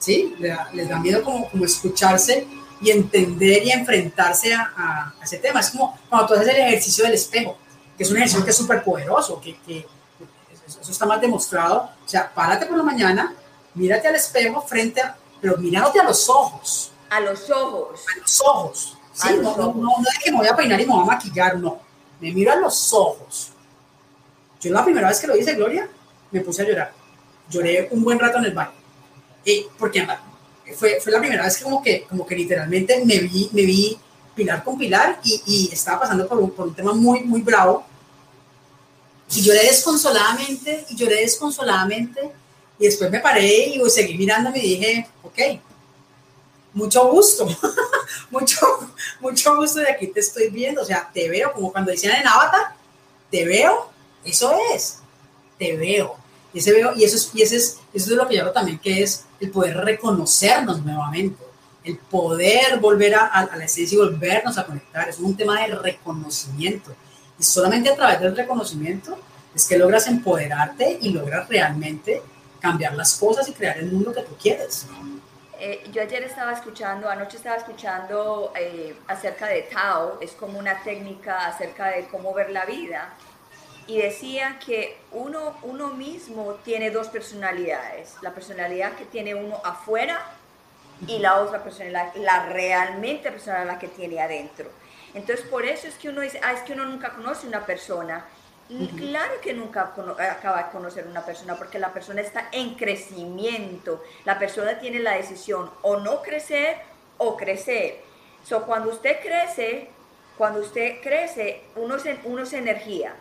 [0.00, 0.34] ¿sí?
[0.38, 2.46] Les da, miedo como, como escucharse
[2.80, 5.60] y entender y enfrentarse a, ese tema.
[5.60, 7.56] Es como cuando tú haces el ejercicio del espejo,
[7.96, 9.86] que es un ejercicio que es súper poderoso, que, que,
[10.66, 11.90] eso está más demostrado.
[12.04, 13.34] O sea, párate por la mañana,
[13.74, 16.90] mírate al espejo frente a, pero mírate a los ojos.
[17.10, 18.00] A los ojos.
[18.14, 18.93] A los ojos.
[19.14, 21.56] Sí, no, no, no, es que me voy a peinar y me voy a maquillar,
[21.58, 21.80] no.
[22.20, 23.52] Me miro a los ojos.
[24.60, 25.88] Yo la primera vez que lo hice, Gloria,
[26.30, 26.92] me puse a llorar.
[27.48, 28.72] Lloré un buen rato en el baño.
[29.44, 30.06] Y, porque
[30.76, 33.98] fue, fue la primera vez que como que, como que literalmente me vi, me vi
[34.34, 37.84] pilar con pilar y, y estaba pasando por un, por un tema muy, muy bravo.
[39.34, 42.32] Y lloré desconsoladamente, y lloré desconsoladamente,
[42.78, 45.38] y después me paré y seguí mirándome y dije, ok,
[46.74, 47.46] mucho gusto,
[48.30, 48.60] mucho,
[49.20, 52.28] mucho gusto de aquí te estoy viendo, o sea, te veo, como cuando decían en
[52.28, 52.74] Avatar,
[53.30, 53.90] te veo,
[54.24, 54.98] eso es,
[55.58, 56.16] te veo.
[56.52, 58.52] Y, ese veo, y, eso, es, y ese es, eso es lo que yo hablo
[58.52, 61.42] también, que es el poder reconocernos nuevamente,
[61.84, 65.08] el poder volver a, la esencia y volvernos a conectar.
[65.08, 66.94] Es un tema de reconocimiento.
[67.38, 69.18] Y solamente a través del reconocimiento
[69.54, 72.22] es que logras empoderarte y logras realmente
[72.60, 74.86] cambiar las cosas y crear el mundo que tú quieres.
[75.66, 80.82] Eh, yo ayer estaba escuchando, anoche estaba escuchando eh, acerca de Tao, es como una
[80.82, 83.14] técnica acerca de cómo ver la vida
[83.86, 90.20] y decía que uno, uno mismo tiene dos personalidades, la personalidad que tiene uno afuera
[91.06, 94.68] y la otra personalidad, la realmente personalidad que tiene adentro.
[95.14, 98.26] Entonces por eso es que uno dice, ah, es que uno nunca conoce una persona.
[98.68, 99.92] Claro que nunca
[100.30, 104.02] acaba de conocer una persona porque la persona está en crecimiento.
[104.24, 106.78] La persona tiene la decisión o no crecer
[107.18, 108.00] o crecer.
[108.42, 109.90] So, cuando usted crece,
[110.38, 113.14] cuando usted crece, uno es, uno es energía.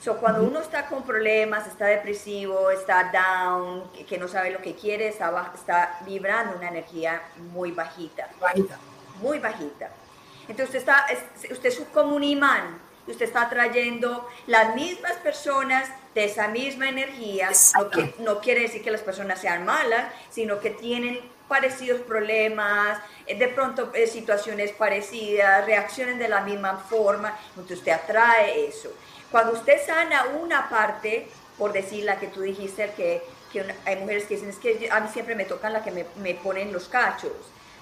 [0.00, 4.74] So, cuando uno está con problemas, está depresivo, está down, que, no sabe lo que
[4.74, 7.22] quiere, está, está vibrando una energía
[7.52, 8.28] muy bajita.
[8.40, 8.78] Bajita.
[9.20, 9.90] Muy bajita.
[10.48, 11.06] Entonces usted, está,
[11.50, 12.87] usted es como un imán.
[13.08, 17.50] Usted está trayendo las mismas personas de esa misma energía.
[17.76, 23.00] No, que, no quiere decir que las personas sean malas, sino que tienen parecidos problemas,
[23.26, 27.36] eh, de pronto eh, situaciones parecidas, reacciones de la misma forma.
[27.50, 28.92] Entonces usted atrae eso.
[29.30, 34.24] Cuando usted sana una parte, por decir la que tú dijiste, que, que hay mujeres
[34.24, 36.88] que dicen, es que a mí siempre me tocan la que me, me ponen los
[36.88, 37.32] cachos.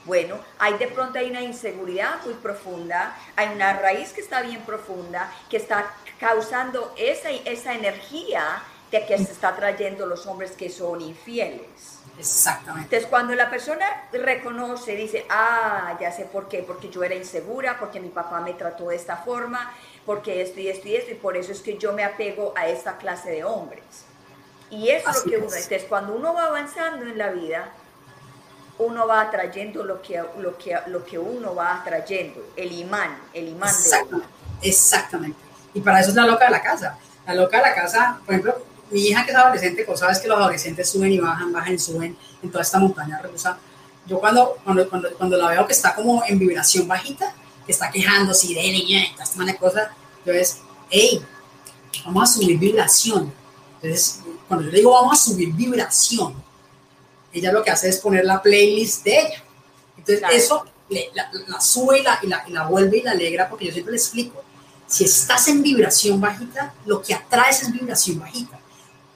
[0.07, 4.63] Bueno, hay de pronto hay una inseguridad muy profunda, hay una raíz que está bien
[4.63, 10.71] profunda, que está causando esa, esa energía de que se está trayendo los hombres que
[10.71, 11.99] son infieles.
[12.19, 12.85] Exactamente.
[12.85, 17.77] Entonces, cuando la persona reconoce, dice, ah, ya sé por qué, porque yo era insegura,
[17.79, 19.73] porque mi papá me trató de esta forma,
[20.07, 22.69] porque esto y esto y esto, y por eso es que yo me apego a
[22.69, 23.83] esta clase de hombres.
[24.71, 27.71] Y eso es lo que uno, entonces cuando uno va avanzando en la vida,
[28.79, 33.49] uno va atrayendo lo que, lo que, lo que uno va atrayendo, el imán, el
[33.49, 34.27] imán Exactamente.
[34.61, 35.39] de Exactamente.
[35.75, 36.99] Y para eso es la loca de la casa.
[37.27, 38.57] La loca de la casa, por ejemplo,
[38.91, 41.79] mi hija que es adolescente, como sabes que los adolescentes suben y bajan, bajan y
[41.79, 43.59] suben en toda esta montaña rusa.
[44.07, 47.91] Yo cuando, cuando, cuando, cuando la veo que está como en vibración bajita, que está
[47.91, 51.25] quejando, si de niña, esta de cosas, entonces, hey,
[52.05, 53.33] vamos a subir vibración.
[53.83, 56.35] Entonces, cuando yo le digo vamos a subir vibración,
[57.39, 59.45] ella lo que hace es poner la playlist de ella.
[59.97, 63.93] Entonces, eso la, sube y la, y, la, vuelve y la alegra, porque yo siempre
[63.93, 64.43] le explico,
[64.87, 68.59] si estás en vibración bajita, lo que atraes es vibración bajita.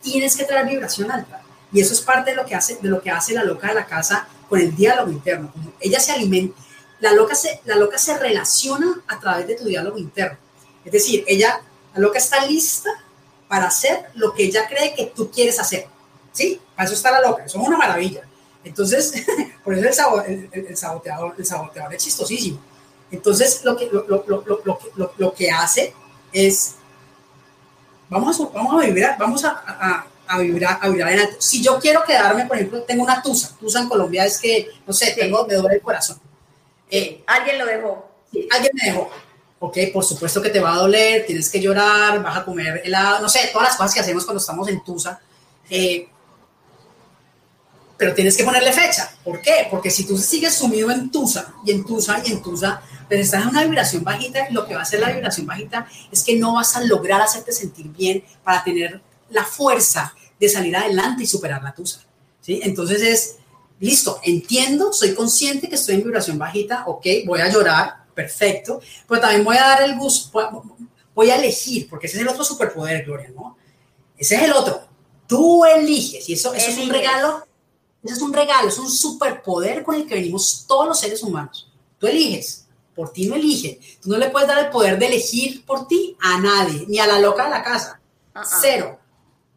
[0.03, 1.43] Tienes que traer vibración alta.
[1.73, 3.75] Y eso es parte de lo que hace, de lo que hace la loca de
[3.75, 5.53] la casa con el diálogo interno.
[5.53, 6.61] Como ella se alimenta,
[6.99, 10.39] la loca se, la loca se relaciona a través de tu diálogo interno.
[10.85, 11.61] Es decir, ella,
[11.95, 12.91] la loca está lista
[13.49, 15.87] para hacer lo que ella cree que tú quieres hacer.
[16.33, 16.61] ¿Sí?
[16.76, 18.22] Para eso está la loca, eso es una maravilla.
[18.64, 19.24] Entonces,
[19.64, 22.61] por eso el, el, saboteador, el saboteador es chistosísimo.
[23.11, 24.45] Entonces, lo que, lo, lo,
[24.97, 25.95] lo, lo que hace
[26.33, 26.76] es,
[28.09, 31.37] vamos a, vamos a vibrar, vamos a, a, a, vibrar, a vibrar en alto.
[31.41, 34.93] Si yo quiero quedarme, por ejemplo, tengo una tusa, tusa en Colombia es que, no
[34.93, 36.20] sé, tengo, me duele el corazón.
[36.91, 38.11] Eh, alguien lo dejó.
[38.31, 39.11] Sí, alguien me dejó.
[39.59, 43.20] Ok, por supuesto que te va a doler, tienes que llorar, vas a comer helado,
[43.20, 45.20] no sé, todas las cosas que hacemos cuando estamos en Tusa.
[45.68, 46.09] Eh,
[48.01, 49.15] pero tienes que ponerle fecha.
[49.23, 49.67] ¿Por qué?
[49.71, 53.43] Porque si tú sigues sumido en Tusa y en Tusa y en Tusa, pero estás
[53.43, 56.55] en una vibración bajita, lo que va a hacer la vibración bajita es que no
[56.55, 61.63] vas a lograr hacerte sentir bien para tener la fuerza de salir adelante y superar
[61.63, 62.01] la Tusa.
[62.41, 62.61] ¿sí?
[62.63, 63.37] Entonces es,
[63.81, 69.21] listo, entiendo, soy consciente que estoy en vibración bajita, ok, voy a llorar, perfecto, pero
[69.21, 70.65] también voy a dar el gusto,
[71.15, 73.59] voy a elegir, porque ese es el otro superpoder, Gloria, ¿no?
[74.17, 74.89] Ese es el otro.
[75.27, 77.50] Tú eliges, y eso, eso es un regalo
[78.03, 81.71] Ese es un regalo, es un superpoder con el que venimos todos los seres humanos.
[81.99, 83.81] Tú eliges, por ti no elige.
[84.03, 87.07] Tú no le puedes dar el poder de elegir por ti a nadie, ni a
[87.07, 88.01] la loca de la casa.
[88.35, 88.43] Uh-uh.
[88.61, 88.99] Cero.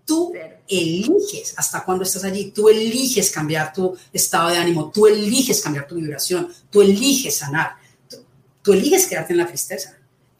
[0.05, 0.33] Tú
[0.67, 2.51] eliges hasta cuando estás allí.
[2.51, 4.91] Tú eliges cambiar tu estado de ánimo.
[4.93, 6.53] Tú eliges cambiar tu vibración.
[6.69, 7.77] Tú eliges sanar.
[8.61, 9.97] Tú, eliges quedarte en la tristeza.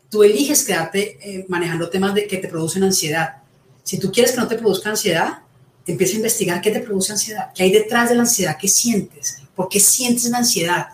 [0.09, 3.41] Tú eliges quedarte eh, manejando temas de, que te producen ansiedad.
[3.83, 5.39] Si tú quieres que no te produzca ansiedad,
[5.85, 9.39] empieza a investigar qué te produce ansiedad, qué hay detrás de la ansiedad, qué sientes,
[9.55, 10.87] por qué sientes la ansiedad.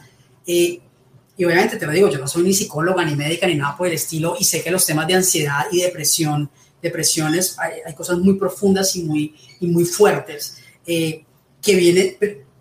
[0.46, 0.80] Eh,
[1.38, 3.88] y obviamente te lo digo, yo no soy ni psicóloga, ni médica, ni nada por
[3.88, 6.50] el estilo, y sé que los temas de ansiedad y depresión,
[6.82, 11.24] depresiones, hay, cosas muy profundas y muy, y muy fuertes eh,
[11.62, 12.18] que vienen,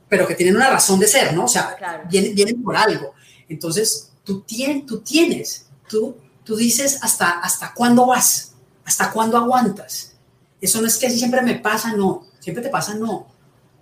[0.09, 1.45] pero que tienen una razón de ser, ¿no?
[1.45, 1.77] O sea,
[2.09, 3.15] vienen, vienen, por algo.
[3.49, 8.55] Entonces, tú, tienes, tú tienes, tú, tú dices hasta, hasta cuándo vas,
[8.85, 10.08] hasta cuándo aguantas.
[10.61, 12.27] Eso no es que siempre me pasa, no.
[12.41, 13.27] Siempre te pasa, no.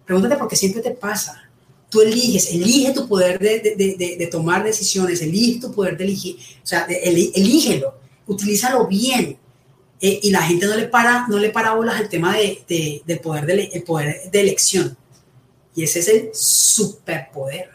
[0.04, 1.42] Pregúntate por qué siempre te pasa.
[1.88, 6.36] Tú eliges, elige tu poder de, de, de, tomar decisiones, elige tu poder de elegir,
[6.62, 7.94] o sea, elígelo,
[8.26, 9.38] utilízalo bien.
[10.00, 13.20] Eh, y la gente no le para, no le para bolas al tema de, del
[13.20, 14.96] poder de, el poder de elección.
[15.74, 17.70] Y ese es el superpoder.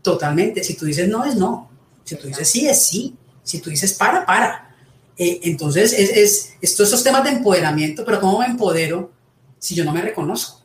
[0.00, 0.62] Totalmente.
[0.62, 1.70] Si tú dices no, es no.
[2.04, 3.14] Si tú dices sí, es sí.
[3.42, 4.73] Si tú dices para, para.
[5.16, 9.12] Eh, entonces, es, es, estos, estos temas de empoderamiento, pero ¿cómo me empodero
[9.58, 10.62] si yo no me reconozco?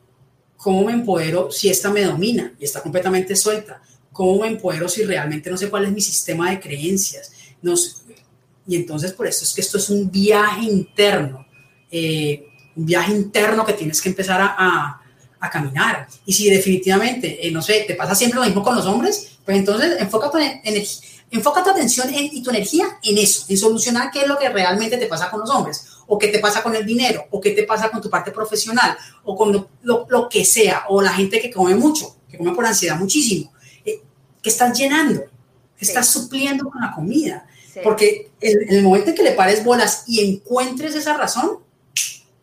[0.57, 3.81] ¿Cómo me empodero si esta me domina y está completamente suelta?
[4.11, 7.31] ¿Cómo me empodero si realmente no sé cuál es mi sistema de creencias?
[7.61, 7.75] No
[8.69, 11.43] y entonces, por eso es que esto es un viaje interno,
[11.89, 12.45] eh,
[12.75, 15.01] un viaje interno que tienes que empezar a,
[15.39, 16.07] a, caminar.
[16.23, 19.57] Y si definitivamente, eh, no sé, te pasa siempre lo mismo con los hombres, pues
[19.57, 24.21] entonces enfoca tu energía Enfoca tu atención y tu energía en eso, en solucionar qué
[24.21, 26.85] es lo que realmente te pasa con los hombres, o qué te pasa con el
[26.85, 31.01] dinero, o qué te pasa con tu parte profesional, o con lo, que sea, o
[31.01, 33.53] la gente que come mucho, que come por ansiedad muchísimo.
[33.85, 34.01] Eh,
[34.41, 35.21] ¿Qué estás llenando?
[35.77, 37.45] ¿Qué estás supliendo con la comida?
[37.83, 41.59] Porque en, el momento en que le pares bolas y encuentres esa razón,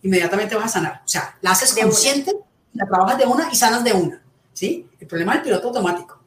[0.03, 1.03] inmediatamente vas a sanar.
[1.05, 2.33] O sea, la haces consciente,
[2.73, 4.23] la trabajas de una y sanas de una.
[4.53, 4.87] ¿sí?
[5.01, 6.21] El problema es el piloto automático.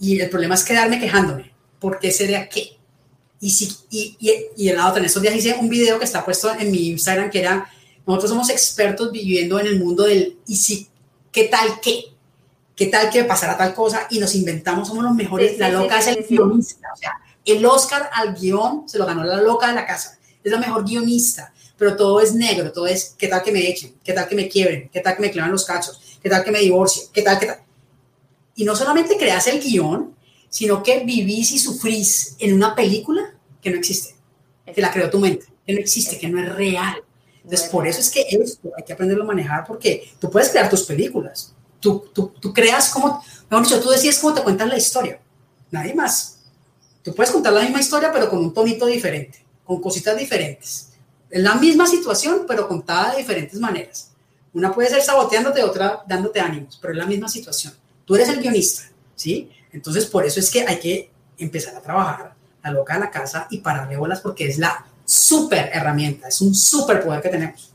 [0.00, 1.47] Y el problema es quedarme quejándome.
[1.80, 2.78] ¿Por qué sería qué?
[3.40, 6.24] Y, si, y, y, y el lado, en estos días hice un video que está
[6.24, 7.70] puesto en mi Instagram que era,
[8.06, 10.88] nosotros somos expertos viviendo en el mundo del y si,
[11.30, 12.04] ¿qué tal qué?
[12.74, 14.06] ¿Qué tal que pasara tal cosa?
[14.10, 15.58] Y nos inventamos, somos los mejores.
[15.58, 16.88] la loca es el guionista.
[16.94, 17.12] O sea,
[17.44, 20.18] el Oscar al guion se lo ganó la loca de la casa.
[20.42, 23.94] Es la mejor guionista, pero todo es negro, todo es ¿qué tal que me echen?
[24.02, 24.88] ¿Qué tal que me quiebren?
[24.92, 26.18] ¿Qué tal que me clavan los cachos?
[26.22, 27.04] ¿Qué tal que me divorcie?
[27.12, 27.58] ¿Qué tal, qué tal?
[28.54, 30.14] Y no solamente creas el guion,
[30.48, 34.14] sino que vivís y sufrís en una película que no existe,
[34.72, 37.02] que la creó tu mente, que no existe, que no es real.
[37.42, 40.68] Entonces, por eso es que esto hay que aprenderlo a manejar, porque tú puedes crear
[40.68, 44.76] tus películas, tú, tú, tú creas como, mejor dicho, tú decides cómo te cuentas la
[44.76, 45.20] historia,
[45.70, 46.40] nadie más.
[47.02, 50.90] Tú puedes contar la misma historia, pero con un tonito diferente, con cositas diferentes.
[51.30, 54.10] Es la misma situación, pero contada de diferentes maneras.
[54.52, 57.74] Una puede ser saboteándote, otra dándote ánimos, pero es la misma situación.
[58.04, 59.50] Tú eres el guionista, ¿sí?
[59.72, 63.46] Entonces, por eso es que hay que empezar a trabajar la loca de la casa
[63.50, 67.74] y pararle bolas porque es la súper herramienta, es un súper poder que tenemos.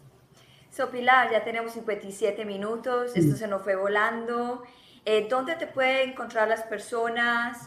[0.76, 3.38] So, Pilar, ya tenemos 57 minutos, esto mm.
[3.38, 4.64] se nos fue volando.
[5.06, 7.58] Eh, ¿Dónde te pueden encontrar las personas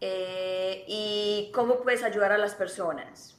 [0.00, 3.36] eh, y cómo puedes ayudar a las personas?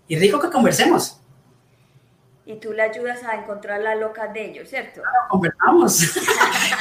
[0.07, 1.17] y, rico que conversemos.
[2.45, 5.01] Y tú le ayudas a encontrar la loca de ellos, ¿cierto?
[5.01, 6.01] Claro, conversamos.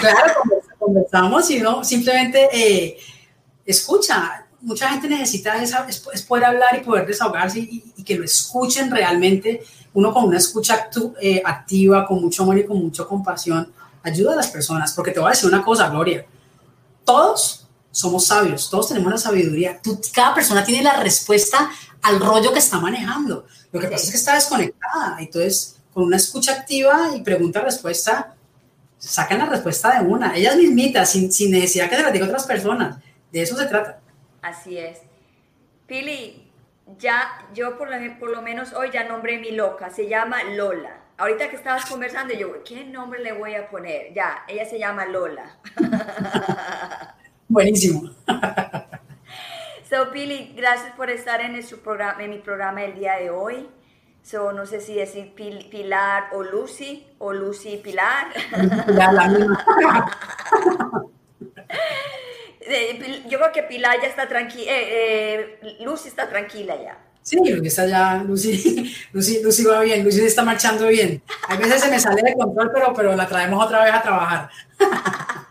[0.00, 0.32] claro,
[0.78, 2.96] conversamos y no, simplemente
[3.70, 8.90] escucha, mucha gente necesita esa, es, poder hablar y poder desahogarse y, que lo escuchen
[8.90, 9.62] realmente.
[9.92, 10.88] Uno con una escucha
[11.20, 14.92] eh, activa, con mucho amor y con mucha compasión, ayuda a las personas.
[14.92, 16.24] Porque te voy a decir una cosa, Gloria.
[17.04, 19.80] Todos somos sabios, todos tenemos la sabiduría.
[20.12, 21.70] cada persona tiene la respuesta
[22.02, 23.46] al rollo que está manejando.
[23.72, 25.16] Lo que pasa es que está desconectada.
[25.18, 28.34] Entonces, con una escucha activa y pregunta-respuesta,
[28.98, 30.36] sacan la respuesta de una.
[30.36, 32.98] Ellas mismitas, sin, sin necesidad que se las diga otras personas
[33.32, 34.00] de eso se trata.
[34.42, 35.02] Así es.
[35.86, 36.50] Pili,
[36.98, 40.96] ya yo por lo, por lo menos hoy ya nombré mi loca, se llama Lola.
[41.18, 44.14] Ahorita que estabas conversando, yo, ¿qué nombre le voy a poner?
[44.14, 45.58] Ya, ella se llama Lola.
[47.48, 48.10] Buenísimo.
[49.90, 53.68] So, Pili, gracias por estar en, su programa, en mi programa el día de hoy.
[54.22, 58.28] So, no sé si decir Pilar o Lucy, o Lucy Pilar.
[58.86, 59.64] Pilar, la misma.
[62.70, 66.98] Eh, yo creo que Pilar ya está tranquila, eh, eh, Lucy está tranquila ya.
[67.22, 71.22] Sí, Lucy está ya, Lucy, Lucy, Lucy va bien, Lucy está marchando bien.
[71.48, 74.50] A veces se me sale de control, pero, pero la traemos otra vez a trabajar.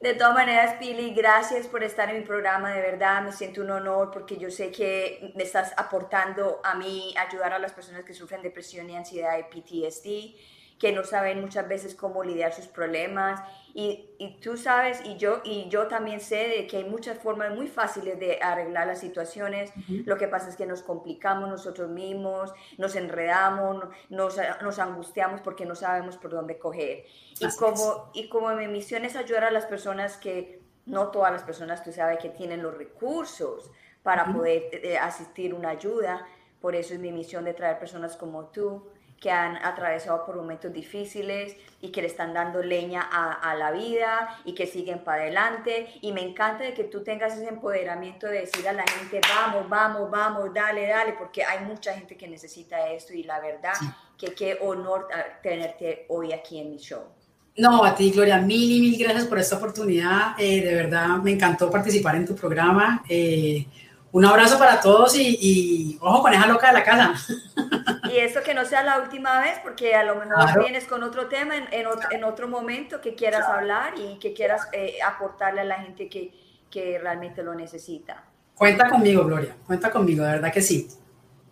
[0.00, 3.70] De todas maneras, Pili, gracias por estar en mi programa, de verdad me siento un
[3.70, 8.14] honor porque yo sé que me estás aportando a mí ayudar a las personas que
[8.14, 10.38] sufren depresión y ansiedad y PTSD
[10.80, 13.40] que no saben muchas veces cómo lidiar sus problemas.
[13.74, 17.54] Y, y, tú sabes, y yo, y yo también sé de que hay muchas formas
[17.54, 19.72] muy fáciles de arreglar las situaciones.
[19.86, 25.66] Lo que pasa es que nos complicamos nosotros mismos, nos enredamos, nos, nos angustiamos porque
[25.66, 27.04] no sabemos por dónde coger.
[27.38, 31.42] Y como, y como mi misión es ayudar a las personas que, no todas las
[31.42, 33.70] personas, tú sabes, que tienen los recursos
[34.02, 36.26] para poder eh, asistir una ayuda.
[36.60, 38.88] Por eso es mi misión de traer personas como tú
[39.20, 44.40] que han atravesado por momentos difíciles y que le están dando leña a, la vida
[44.46, 45.88] y que siguen para adelante.
[46.00, 49.68] Y me encanta de que tú tengas ese empoderamiento de decir a la gente, vamos,
[49.68, 53.74] vamos, vamos, dale, dale, porque hay mucha gente que necesita esto y la verdad
[54.16, 55.08] que qué honor
[55.42, 57.02] tenerte hoy aquí en mi show.
[57.58, 60.34] No, a ti, Gloria, mil y mil gracias por esta oportunidad.
[60.38, 63.02] Eh, de verdad, me encantó participar en tu programa.
[63.06, 63.66] Eh,
[64.12, 67.14] un abrazo para todos y, y, ojo con esa loca de la casa.
[68.10, 71.28] Y eso que no sea la última vez, porque a lo mejor vienes con otro
[71.28, 75.60] tema en, en, otro, en otro, momento que quieras hablar y que quieras eh, aportarle
[75.60, 76.32] a la gente que,
[76.70, 78.24] que, realmente lo necesita.
[78.56, 80.88] Cuenta conmigo, Gloria, cuenta conmigo, de verdad que sí.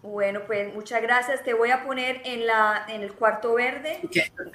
[0.02, 1.44] Bueno, pues muchas gracias.
[1.44, 4.00] Te voy a poner en, la, en el cuarto verde.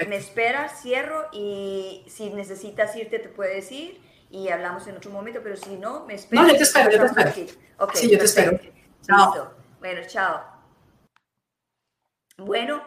[0.07, 4.01] Me esperas, cierro y si necesitas irte te puedes ir
[4.33, 6.47] y hablamos en otro momento, pero si no, me esperas.
[6.47, 7.31] No, yo te espero, yo te espero.
[7.93, 8.59] sí, yo te espero.
[9.05, 9.53] Chao.
[9.79, 10.43] Bueno, chao.
[12.37, 12.81] Bueno,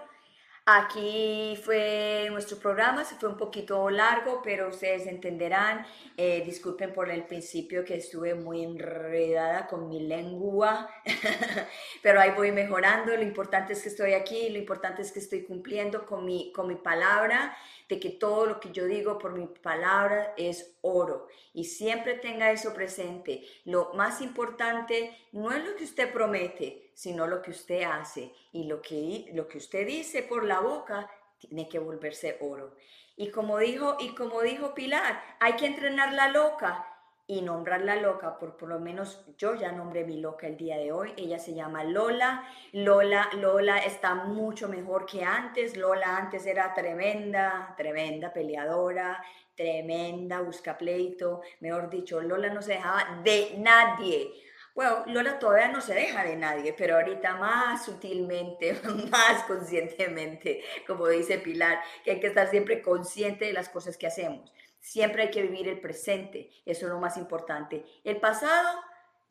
[0.66, 5.86] aquí fue nuestro programa, se fue un poquito largo, pero ustedes entenderán.
[6.16, 10.90] Eh, disculpen por el principio que estuve muy enredada con mi lengua,
[12.02, 13.16] pero ahí voy mejorando.
[13.16, 16.66] Lo importante es que estoy aquí, lo importante es que estoy cumpliendo con mi, con
[16.66, 17.56] mi palabra
[17.88, 21.28] de que todo lo que yo digo por mi palabra es oro.
[21.54, 23.44] Y siempre tenga eso presente.
[23.64, 28.32] Lo más importante no es lo que usted promete, sino lo que usted hace.
[28.52, 32.74] Y lo que, lo que usted dice por la boca tiene que volverse oro.
[33.16, 36.86] Y como dijo, y como dijo Pilar, hay que entrenar la loca
[37.26, 40.92] y nombrarla loca, por por lo menos yo ya nombré mi loca el día de
[40.92, 46.72] hoy, ella se llama Lola, Lola, Lola está mucho mejor que antes, Lola antes era
[46.72, 49.22] tremenda, tremenda peleadora,
[49.56, 54.32] tremenda busca pleito, mejor dicho, Lola no se dejaba de nadie.
[54.76, 58.78] Bueno, Lola todavía no se deja de nadie, pero ahorita más sutilmente,
[59.10, 64.06] más conscientemente, como dice Pilar, que hay que estar siempre consciente de las cosas que
[64.06, 64.52] hacemos.
[64.78, 67.86] Siempre hay que vivir el presente, eso es lo más importante.
[68.04, 68.68] El pasado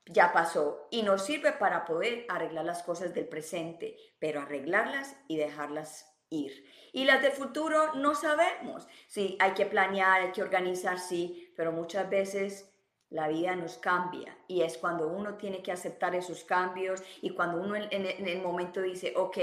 [0.08, 5.38] ya pasó y nos sirve para poder arreglar las cosas del presente, pero arreglarlas y
[5.38, 6.66] dejarlas ir.
[6.91, 8.88] Y las del futuro no sabemos.
[9.06, 12.74] Sí, hay que planear, hay que organizar, sí, pero muchas veces
[13.16, 17.61] la vida nos cambia y es cuando uno tiene que aceptar esos cambios y cuando
[17.61, 19.38] uno en, el momento dice, ok,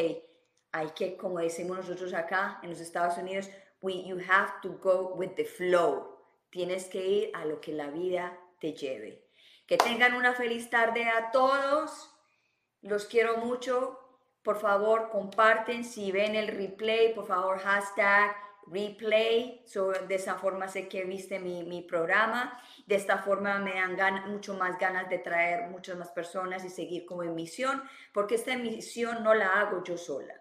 [0.72, 3.48] hay que, como decimos nosotros acá en los Estados Unidos,
[3.80, 6.18] you have to go with the flow.
[6.50, 9.26] Tienes que ir a lo que la vida te lleve.
[9.66, 12.14] Que tengan una feliz tarde a todos.
[12.82, 13.98] Los quiero mucho.
[14.42, 15.82] Por favor, comparten.
[15.82, 18.36] Si ven el replay, por favor, hashtag
[18.66, 19.64] replay.
[20.08, 22.60] de esa forma sé que viste mi, mi programa.
[22.86, 27.06] De esta forma me dan mucho más ganas de traer muchas más personas y seguir
[27.06, 27.82] como en misión,
[28.12, 30.34] porque esta emisión no la hago yo sola.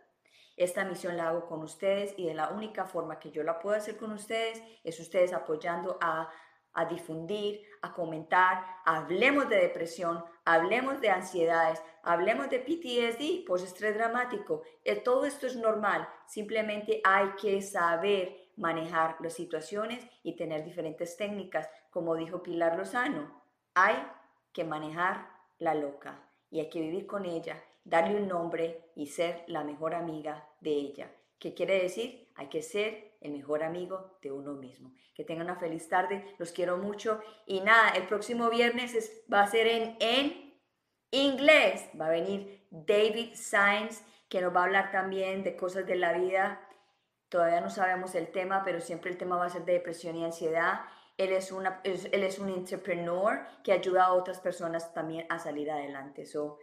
[0.57, 3.75] Esta misión la hago con ustedes y de la única forma que yo la puedo
[3.75, 6.29] hacer con ustedes es ustedes apoyando a,
[6.73, 14.63] a difundir, a comentar, hablemos de depresión, hablemos de ansiedades, hablemos de PTSD, post-estrés dramático.
[14.83, 21.17] Eh, todo esto es normal, simplemente hay que saber manejar las situaciones y tener diferentes
[21.17, 21.69] técnicas.
[21.89, 23.41] Como dijo Pilar Lozano,
[23.73, 23.95] hay
[24.53, 29.43] que manejar la loca y hay que vivir con ella darle un nombre y ser
[29.47, 31.11] la mejor amiga de ella.
[31.39, 32.29] ¿Qué quiere decir?
[32.35, 34.93] Hay que ser el mejor amigo de uno mismo.
[35.15, 37.21] Que tengan una feliz tarde, los quiero mucho.
[37.45, 40.59] Y nada, el próximo viernes va a ser en, en
[41.11, 41.87] inglés.
[41.99, 46.13] Va a venir David Sainz, que nos va a hablar también de cosas de la
[46.13, 46.67] vida.
[47.29, 50.25] Todavía no sabemos el tema, pero siempre el tema va a ser de depresión y
[50.25, 50.81] ansiedad.
[51.17, 55.69] él es, una, él es un entrepreneur que ayuda a otras personas también a salir
[55.69, 56.25] adelante.
[56.25, 56.57] So,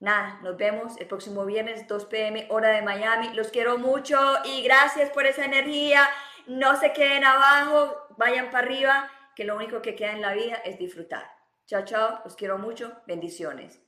[0.00, 3.34] nada, nos vemos el próximo viernes, 2 pm, hora de Miami.
[3.34, 6.08] Los quiero mucho y gracias por esa energía.
[6.46, 10.56] No se queden abajo, vayan para arriba, que lo único que queda en la vida
[10.64, 11.30] es disfrutar.
[11.66, 13.00] Chao, chao, los quiero mucho.
[13.06, 13.80] Bendiciones.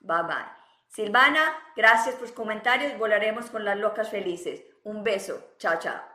[0.00, 0.62] Bye, bye.
[0.88, 2.98] Silvana, gracias por sus comentarios.
[2.98, 4.62] Volaremos con las locas felices.
[4.84, 5.54] Un beso.
[5.58, 6.11] Chao, chao.